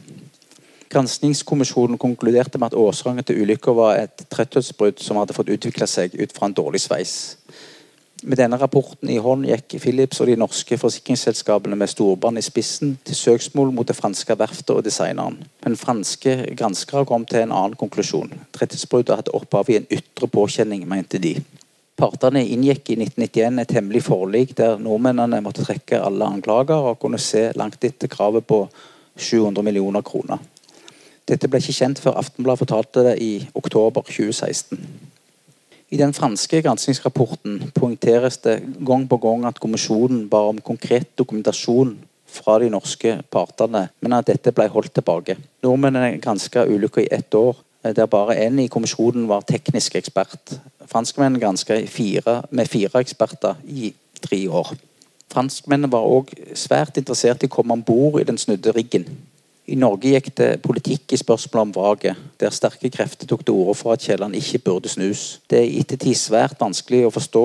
Granskingskommisjonen 0.88 1.98
konkluderte 2.00 2.58
med 2.58 2.72
at 2.72 2.78
årsaken 2.80 3.24
til 3.24 3.42
ulykka 3.42 3.74
var 3.76 3.98
et 4.00 4.22
tretthetsbrudd 4.32 5.02
som 5.04 5.20
hadde 5.20 5.36
fått 5.36 5.50
utvikle 5.52 5.86
seg 5.90 6.16
ut 6.16 6.32
fra 6.32 6.48
en 6.48 6.56
dårlig 6.56 6.80
sveis. 6.86 7.14
Med 8.22 8.40
denne 8.40 8.56
rapporten 8.58 9.10
i 9.12 9.18
hånd 9.22 9.46
gikk 9.46 9.76
Philips 9.78 10.18
og 10.20 10.26
de 10.26 10.34
norske 10.40 10.78
forsikringsselskapene 10.80 11.76
med 11.78 11.92
storbånd 11.92 12.40
i 12.40 12.42
spissen 12.42 12.96
til 13.06 13.14
søksmål 13.14 13.70
mot 13.76 13.86
det 13.86 13.94
franske 13.94 14.34
verftet 14.40 14.74
og 14.74 14.82
designeren. 14.86 15.36
Men 15.62 15.78
franske 15.78 16.34
granskere 16.58 17.06
kom 17.06 17.28
til 17.28 17.44
en 17.44 17.54
annen 17.54 17.78
konklusjon. 17.78 18.32
Tretthetsbruddet 18.56 19.20
hadde 19.20 19.36
opphav 19.38 19.70
i 19.70 19.78
en 19.78 19.86
ytre 19.94 20.26
påkjenning, 20.34 20.82
mente 20.88 21.22
de. 21.22 21.36
Partene 21.98 22.42
inngikk 22.42 22.90
i 22.94 22.98
1991 22.98 23.62
et 23.62 23.78
hemmelig 23.78 24.04
forlik 24.08 24.56
der 24.58 24.82
nordmennene 24.82 25.42
måtte 25.44 25.66
trekke 25.66 26.02
alle 26.02 26.26
anklager 26.26 26.90
og 26.90 26.98
kunne 27.02 27.22
se 27.22 27.48
langt 27.58 27.84
etter 27.84 28.10
kravet 28.10 28.46
på 28.46 28.64
700 29.18 29.62
millioner 29.66 30.02
kroner. 30.06 30.42
Dette 31.28 31.48
ble 31.50 31.60
ikke 31.60 31.76
kjent 31.76 32.00
før 32.00 32.16
Aftenbladet 32.22 32.62
fortalte 32.62 33.04
det 33.04 33.16
i 33.20 33.32
oktober 33.58 34.04
2016. 34.06 34.80
I 35.88 35.96
den 35.96 36.12
franske 36.12 36.60
granskingsrapporten 36.64 37.70
poengteres 37.76 38.40
det 38.44 38.58
gang 38.84 39.06
på 39.08 39.16
gang 39.22 39.46
at 39.48 39.60
kommisjonen 39.60 40.26
ba 40.28 40.42
om 40.50 40.60
konkret 40.60 41.08
dokumentasjon 41.20 41.94
fra 42.28 42.58
de 42.60 42.68
norske 42.72 43.14
partene, 43.32 43.86
men 44.04 44.16
at 44.16 44.28
dette 44.28 44.52
ble 44.52 44.66
holdt 44.72 44.92
tilbake. 44.98 45.38
Nordmennene 45.64 46.18
granska 46.20 46.66
ulykka 46.68 47.04
i 47.04 47.08
ett 47.12 47.34
år, 47.34 47.56
der 47.96 48.10
bare 48.10 48.36
én 48.36 48.60
i 48.60 48.68
kommisjonen 48.68 49.28
var 49.28 49.46
teknisk 49.48 49.96
ekspert. 49.96 50.58
Franskmennene 50.88 51.40
granska 51.40 51.80
med 52.50 52.68
fire 52.68 53.00
eksperter 53.00 53.56
i 53.64 53.94
tre 54.20 54.48
år. 54.48 54.74
Franskmennene 55.32 55.92
var 55.92 56.08
òg 56.08 56.32
svært 56.56 56.96
interessert 57.00 57.42
i 57.44 57.48
å 57.48 57.52
komme 57.52 57.76
om 57.76 57.84
bord 57.84 58.20
i 58.20 58.28
den 58.28 58.40
snudde 58.40 58.72
riggen. 58.76 59.08
I 59.68 59.76
Norge 59.76 60.14
gikk 60.14 60.30
det 60.38 60.62
politikk 60.64 61.12
i 61.12 61.18
spørsmålet 61.20 61.66
om 61.66 61.72
vraket, 61.76 62.20
der 62.40 62.54
sterke 62.56 62.88
krefter 62.88 63.28
tok 63.28 63.42
til 63.44 63.52
orde 63.52 63.74
for 63.76 63.92
at 63.92 64.00
Kielland 64.00 64.36
ikke 64.38 64.62
burde 64.64 64.88
snus. 64.88 65.42
Det 65.44 65.58
er 65.58 65.66
i 65.66 65.82
ettertid 65.82 66.16
svært 66.16 66.56
vanskelig 66.56 67.02
å 67.04 67.12
forstå 67.12 67.42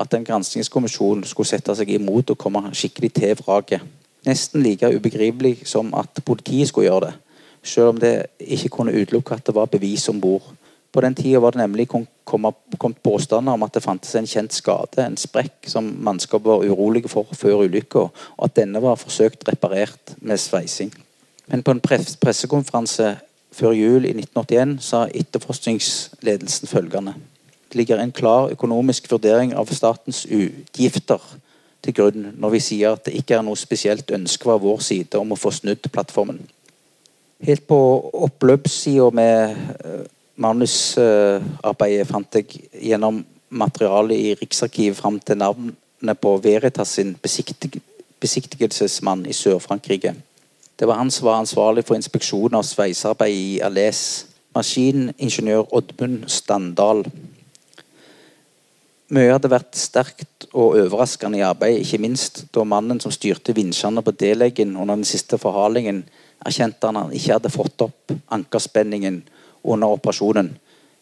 at 0.00 0.14
en 0.16 0.24
granskingskommisjon 0.24 1.26
skulle 1.28 1.50
sette 1.50 1.74
seg 1.76 1.90
imot 1.92 2.32
å 2.32 2.36
komme 2.40 2.62
skikkelig 2.72 3.10
til 3.18 3.34
vraket. 3.42 3.84
Nesten 4.24 4.64
like 4.64 4.88
ubegripelig 4.88 5.66
som 5.68 5.92
at 5.92 6.22
politiet 6.24 6.70
skulle 6.70 6.88
gjøre 6.88 7.10
det, 7.10 7.42
selv 7.60 7.92
om 7.92 8.00
det 8.00 8.14
ikke 8.40 8.70
kunne 8.78 8.94
utelukke 8.96 9.36
at 9.36 9.44
det 9.50 9.54
var 9.58 9.68
bevis 9.68 10.06
om 10.08 10.22
bord. 10.22 10.46
På 10.88 11.02
den 11.04 11.14
tida 11.18 11.42
var 11.44 11.52
det 11.52 11.60
nemlig 11.60 11.84
kommet 11.92 13.02
påstander 13.04 13.58
om 13.58 13.66
at 13.66 13.76
det 13.76 13.84
fantes 13.84 14.14
en 14.16 14.30
kjent 14.30 14.56
skade, 14.56 15.04
en 15.04 15.20
sprekk, 15.20 15.68
som 15.68 15.84
mannskapet 15.84 16.48
var 16.48 16.64
urolige 16.64 17.12
for 17.12 17.28
før 17.36 17.66
ulykka, 17.66 18.06
og 18.08 18.48
at 18.48 18.56
denne 18.56 18.80
var 18.80 18.96
forsøkt 18.96 19.44
reparert 19.50 20.16
med 20.24 20.40
sveising. 20.40 20.96
Men 21.48 21.62
på 21.64 21.74
en 21.74 21.80
pressekonferanse 21.80 23.16
før 23.54 23.72
jul 23.72 24.04
i 24.04 24.12
1981 24.12 24.76
sa 24.84 25.06
etterforskningsledelsen 25.08 26.68
følgende. 26.68 27.14
Det 27.68 27.76
ligger 27.80 28.00
en 28.00 28.12
klar 28.12 28.52
økonomisk 28.52 29.10
vurdering 29.12 29.54
av 29.56 29.72
statens 29.72 30.24
utgifter 30.26 31.22
til 31.84 31.94
grunn 31.94 32.30
når 32.40 32.54
vi 32.56 32.60
sier 32.64 32.94
at 32.96 33.04
det 33.06 33.16
ikke 33.18 33.38
er 33.38 33.44
noe 33.46 33.58
spesielt 33.58 34.10
ønske 34.14 34.48
fra 34.48 34.56
vår 34.60 34.80
side 34.84 35.20
om 35.20 35.32
å 35.32 35.40
få 35.40 35.52
snudd 35.54 35.90
plattformen. 35.92 36.40
Helt 37.44 37.66
på 37.70 37.78
oppløpssida 38.26 39.10
med 39.14 39.58
eh, 39.84 40.06
manusarbeidet 40.42 42.08
fant 42.08 42.38
jeg 42.40 42.64
gjennom 42.72 43.24
materialet 43.48 44.18
i 44.18 44.34
Riksarkivet 44.40 44.98
fram 44.98 45.20
til 45.20 45.38
navnet 45.38 46.20
på 46.20 46.36
Veritas 46.42 46.96
sin 46.98 47.14
besiktigelsesmann 48.20 49.26
i 49.26 49.36
Sør-Frankrike. 49.36 50.14
Det 50.78 50.86
var 50.86 50.94
han 50.94 51.10
som 51.10 51.26
var 51.26 51.40
ansvarlig 51.42 51.82
for 51.84 51.98
inspeksjon 51.98 52.54
av 52.54 52.62
sveisearbeid 52.62 53.34
i 53.34 53.56
Ales. 53.66 54.26
Maskiningeniør 54.54 55.66
Oddmund 55.74 56.28
Standal. 56.30 57.02
Mye 59.10 59.32
hadde 59.32 59.50
vært 59.50 59.74
sterkt 59.78 60.46
og 60.52 60.76
overraskende 60.78 61.40
i 61.40 61.44
arbeidet, 61.46 61.82
ikke 61.82 62.02
minst 62.04 62.44
da 62.54 62.62
mannen 62.62 63.00
som 63.02 63.12
styrte 63.14 63.54
vinsjene 63.56 64.04
på 64.04 64.14
D-leggen 64.20 64.76
under 64.76 64.94
den 64.94 65.08
siste 65.08 65.38
forhalingen, 65.40 66.04
erkjente 66.46 66.86
han 66.86 67.00
han 67.00 67.14
ikke 67.16 67.34
hadde 67.38 67.52
fått 67.52 67.86
opp 67.88 68.14
ankerspenningen 68.36 69.22
under 69.64 69.96
operasjonen. 69.98 70.52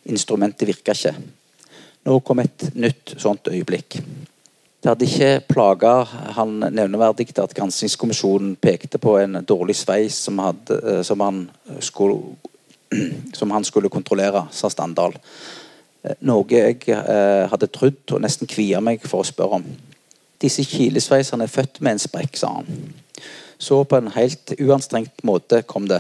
Instrumentet 0.08 0.68
virka 0.70 0.94
ikke. 0.96 1.12
Nå 2.06 2.20
kom 2.24 2.40
et 2.40 2.70
nytt 2.78 3.16
sånt 3.20 3.50
øyeblikk. 3.52 3.98
Det 4.86 4.92
hadde 4.92 5.06
ikke 5.10 5.46
plaga 5.50 5.92
han 6.36 6.60
nevneverdig 6.62 7.32
at 7.42 7.54
granskingskommisjonen 7.58 8.52
pekte 8.62 9.00
på 9.02 9.16
en 9.18 9.40
dårlig 9.42 9.74
sveis 9.80 10.14
som, 10.28 10.38
hadde, 10.38 10.76
eh, 10.78 11.00
som, 11.02 11.24
han 11.26 11.40
skulle, 11.82 12.36
som, 13.34 13.50
han 13.50 13.66
skulle, 13.66 13.90
kontrollere, 13.90 14.44
sa 14.54 14.70
Standal. 14.70 15.16
Eh, 16.06 16.14
noe 16.30 16.46
jeg 16.54 16.86
eh, 16.86 17.48
hadde 17.50 17.70
trodd 17.74 18.14
og 18.14 18.22
nesten 18.22 18.46
kvia 18.46 18.78
meg 18.78 19.02
for 19.02 19.24
å 19.24 19.26
spørre 19.26 19.58
om. 19.58 19.66
Disse 20.38 20.62
kilesveiserne 20.62 21.50
er 21.50 21.56
født 21.56 21.82
med 21.82 21.96
en 21.96 22.04
sprekk, 22.06 22.38
sa 22.38 22.52
han. 22.60 22.70
Så 23.58 23.82
på 23.90 23.98
en 23.98 24.14
helt 24.14 24.54
uanstrengt 24.54 25.26
måte 25.26 25.64
kom 25.66 25.90
det. 25.90 25.98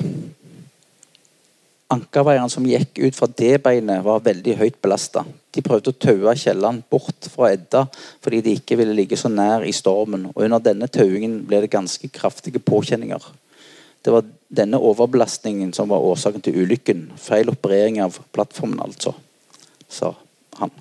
Ankerveieren 1.86 2.50
som 2.50 2.64
gikk 2.66 2.98
ut 2.98 3.14
fra 3.14 3.28
det 3.30 3.60
beinet, 3.62 4.02
var 4.02 4.24
veldig 4.24 4.56
høyt 4.58 4.78
belasta. 4.82 5.22
De 5.54 5.62
prøvde 5.62 5.92
å 5.92 5.98
taue 6.02 6.32
Kielland 6.34 6.82
bort 6.90 7.28
fra 7.30 7.52
Edda 7.54 7.84
fordi 8.24 8.40
de 8.42 8.54
ikke 8.58 8.78
ville 8.80 8.96
ligge 8.96 9.18
så 9.20 9.30
nær 9.30 9.62
i 9.62 9.74
stormen. 9.74 10.26
og 10.32 10.42
Under 10.42 10.62
denne 10.62 10.88
tauingen 10.90 11.44
ble 11.46 11.62
det 11.62 11.70
ganske 11.70 12.10
kraftige 12.10 12.58
påkjenninger. 12.58 13.22
Det 14.02 14.14
var 14.14 14.26
denne 14.50 14.80
overbelastningen 14.82 15.72
som 15.74 15.88
var 15.90 16.02
årsaken 16.02 16.42
til 16.42 16.58
ulykken. 16.62 17.06
Feil 17.22 17.50
operering 17.50 18.00
av 18.02 18.18
plattformen, 18.34 18.82
altså, 18.82 19.14
sa 19.88 20.12
han. 20.58 20.74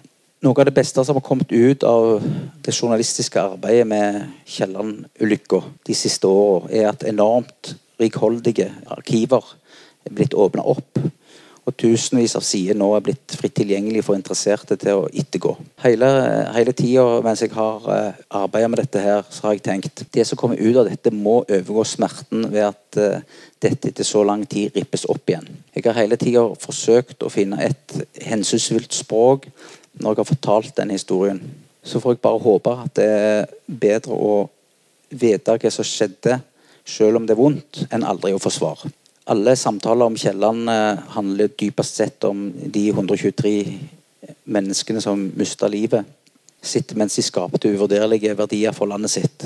Noe 0.46 0.62
av 0.62 0.68
det 0.68 0.76
beste 0.76 1.02
som 1.06 1.18
har 1.18 1.26
kommet 1.26 1.54
ut 1.54 1.86
av 1.86 2.20
det 2.66 2.74
journalistiske 2.74 3.42
arbeidet 3.42 3.88
med 3.90 4.20
Kielland-ulykka 4.46 5.62
de 5.86 5.98
siste 5.98 6.30
åra, 6.30 6.66
er 6.70 6.90
at 6.92 7.06
enormt 7.10 7.76
rikholdige 8.02 8.72
arkiver 8.94 9.42
er 9.42 9.62
blitt 10.12 10.34
åpna 10.34 10.66
opp. 10.66 11.00
Og 11.66 11.74
tusenvis 11.82 12.36
av 12.38 12.44
sider 12.46 12.78
nå 12.78 12.92
er 12.94 13.02
blitt 13.08 13.34
fritt 13.40 13.56
tilgjengelig 13.58 14.04
for 14.06 14.18
interesserte 14.18 14.76
til 14.78 15.00
å 15.00 15.08
ettergå. 15.10 15.56
Hele, 15.82 16.10
hele 16.54 16.76
tida 16.78 17.06
mens 17.26 17.42
jeg 17.42 17.56
har 17.56 17.82
arbeida 17.82 18.36
arbeidet 18.38 18.70
med 18.70 18.82
dette, 18.84 19.02
her, 19.02 19.24
så 19.34 19.48
har 19.48 19.56
jeg 19.56 19.64
tenkt 19.66 20.04
det 20.14 20.28
som 20.30 20.38
kommer 20.38 20.62
ut 20.62 20.78
av 20.78 20.86
dette, 20.86 21.10
må 21.10 21.40
overgå 21.42 21.86
smerten 21.90 22.46
ved 22.54 22.68
at 22.68 23.00
uh, 23.02 23.40
dette 23.66 23.90
etter 23.90 24.06
så 24.06 24.22
lang 24.28 24.44
tid 24.46 24.78
rippes 24.78 25.08
opp 25.10 25.26
igjen. 25.32 25.48
Jeg 25.74 25.88
har 25.88 25.98
hele 25.98 26.20
tida 26.22 26.44
forsøkt 26.62 27.26
å 27.26 27.32
finne 27.34 27.58
et 27.66 27.96
hensynsfullt 28.28 28.94
språk 28.94 29.48
når 29.98 30.12
jeg 30.12 30.20
har 30.22 30.30
fortalt 30.30 30.76
den 30.78 30.94
historien. 30.94 31.40
Så 31.86 32.02
får 32.04 32.16
jeg 32.16 32.22
bare 32.28 32.44
håpe 32.46 32.76
at 32.84 32.94
det 33.00 33.10
er 33.10 33.50
bedre 33.66 34.14
å 34.14 34.36
vite 35.10 35.58
hva 35.58 35.74
som 35.74 35.88
skjedde, 35.88 36.38
selv 36.86 37.18
om 37.18 37.26
det 37.26 37.34
er 37.34 37.42
vondt, 37.42 37.82
enn 37.90 38.06
aldri 38.06 38.36
å 38.36 38.42
få 38.42 38.54
svar. 38.54 38.86
Alle 39.26 39.56
samtaler 39.58 40.06
om 40.06 40.18
Kielland 40.18 40.70
eh, 40.70 41.00
handler 41.16 41.54
dypest 41.58 41.98
sett 41.98 42.24
om 42.28 42.48
de 42.54 42.90
123 42.92 43.56
menneskene 44.46 45.02
som 45.02 45.24
mista 45.38 45.70
livet 45.72 46.06
sitt 46.66 46.94
mens 46.98 47.16
de 47.18 47.24
skapte 47.26 47.70
uvurderlige 47.70 48.34
verdier 48.38 48.74
for 48.74 48.90
landet 48.90 49.14
sitt. 49.14 49.46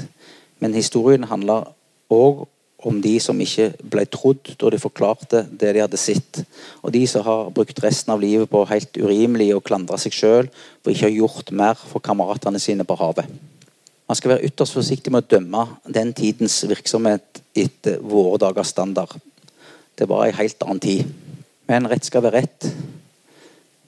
Men 0.59 0.75
historien 0.75 1.27
handler 1.27 1.67
òg 2.11 2.45
om 2.87 3.01
de 3.03 3.17
som 3.19 3.39
ikke 3.43 3.73
ble 3.91 4.05
trodd 4.07 4.53
da 4.59 4.71
de 4.71 4.79
forklarte 4.79 5.43
det 5.51 5.73
de 5.75 5.83
hadde 5.83 5.99
sett. 5.99 6.41
Og 6.83 6.93
de 6.95 7.03
som 7.11 7.25
har 7.27 7.51
brukt 7.55 7.81
resten 7.83 8.13
av 8.15 8.23
livet 8.23 8.47
på 8.51 8.63
helt 8.69 8.99
urimelig 8.99 9.51
å 9.55 9.63
klandre 9.63 9.99
seg 9.99 10.15
sjøl 10.15 10.51
for 10.79 10.93
ikke 10.93 11.07
å 11.07 11.09
ha 11.09 11.17
gjort 11.17 11.51
mer 11.51 11.79
for 11.79 12.03
kameratene 12.03 12.61
sine 12.63 12.87
på 12.87 12.99
havet. 12.99 13.27
Man 14.09 14.17
skal 14.17 14.33
være 14.33 14.47
ytterst 14.47 14.73
forsiktig 14.73 15.11
med 15.13 15.27
å 15.27 15.35
dømme 15.35 15.65
den 15.85 16.15
tidens 16.17 16.63
virksomhet 16.65 17.43
etter 17.53 17.99
våre 18.01 18.39
dagers 18.41 18.71
standard. 18.73 19.11
Det 19.99 20.07
var 20.07 20.25
ei 20.25 20.35
helt 20.37 20.63
annen 20.63 20.79
tid. 20.79 21.03
Men 21.67 21.89
rett 21.91 22.07
skal 22.07 22.23
være 22.23 22.39
rett. 22.39 22.69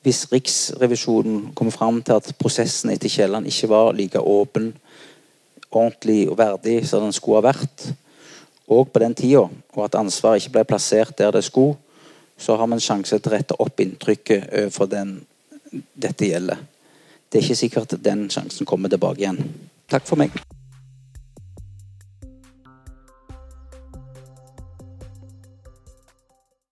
Hvis 0.04 0.26
Riksrevisjonen 0.32 1.52
kommer 1.56 1.72
fram 1.72 2.02
til 2.04 2.18
at 2.20 2.34
prosessen 2.40 2.92
etter 2.92 3.10
Kielland 3.10 3.48
ikke 3.48 3.70
var 3.72 3.94
like 3.96 4.20
åpen, 4.20 4.74
ordentlig 5.72 6.26
og 6.30 6.38
verdig 6.38 6.82
som 6.90 7.06
den 7.06 7.16
skulle 7.16 7.40
ha 7.40 7.54
vært, 7.54 7.88
og 8.68 8.92
på 8.92 9.00
den 9.00 9.16
tida, 9.16 9.48
og 9.48 9.86
at 9.86 9.96
ansvaret 10.00 10.42
ikke 10.42 10.58
ble 10.58 10.68
plassert 10.74 11.18
der 11.18 11.32
det 11.32 11.46
skulle, 11.48 11.78
så 12.38 12.58
har 12.58 12.68
vi 12.68 12.76
en 12.76 12.84
sjanse 12.84 13.20
til 13.20 13.32
å 13.32 13.36
rette 13.36 13.60
opp 13.62 13.80
inntrykket 13.80 14.50
overfor 14.52 14.90
den 14.92 15.20
dette 15.72 16.28
gjelder. 16.28 16.64
Det 17.32 17.40
er 17.40 17.46
ikke 17.46 17.62
sikkert 17.62 17.94
at 17.96 18.04
den 18.04 18.26
sjansen 18.34 18.68
kommer 18.68 18.92
tilbake 18.92 19.24
igjen. 19.24 19.40
Takk 19.88 20.10
for 20.10 20.20
meg. 20.20 20.36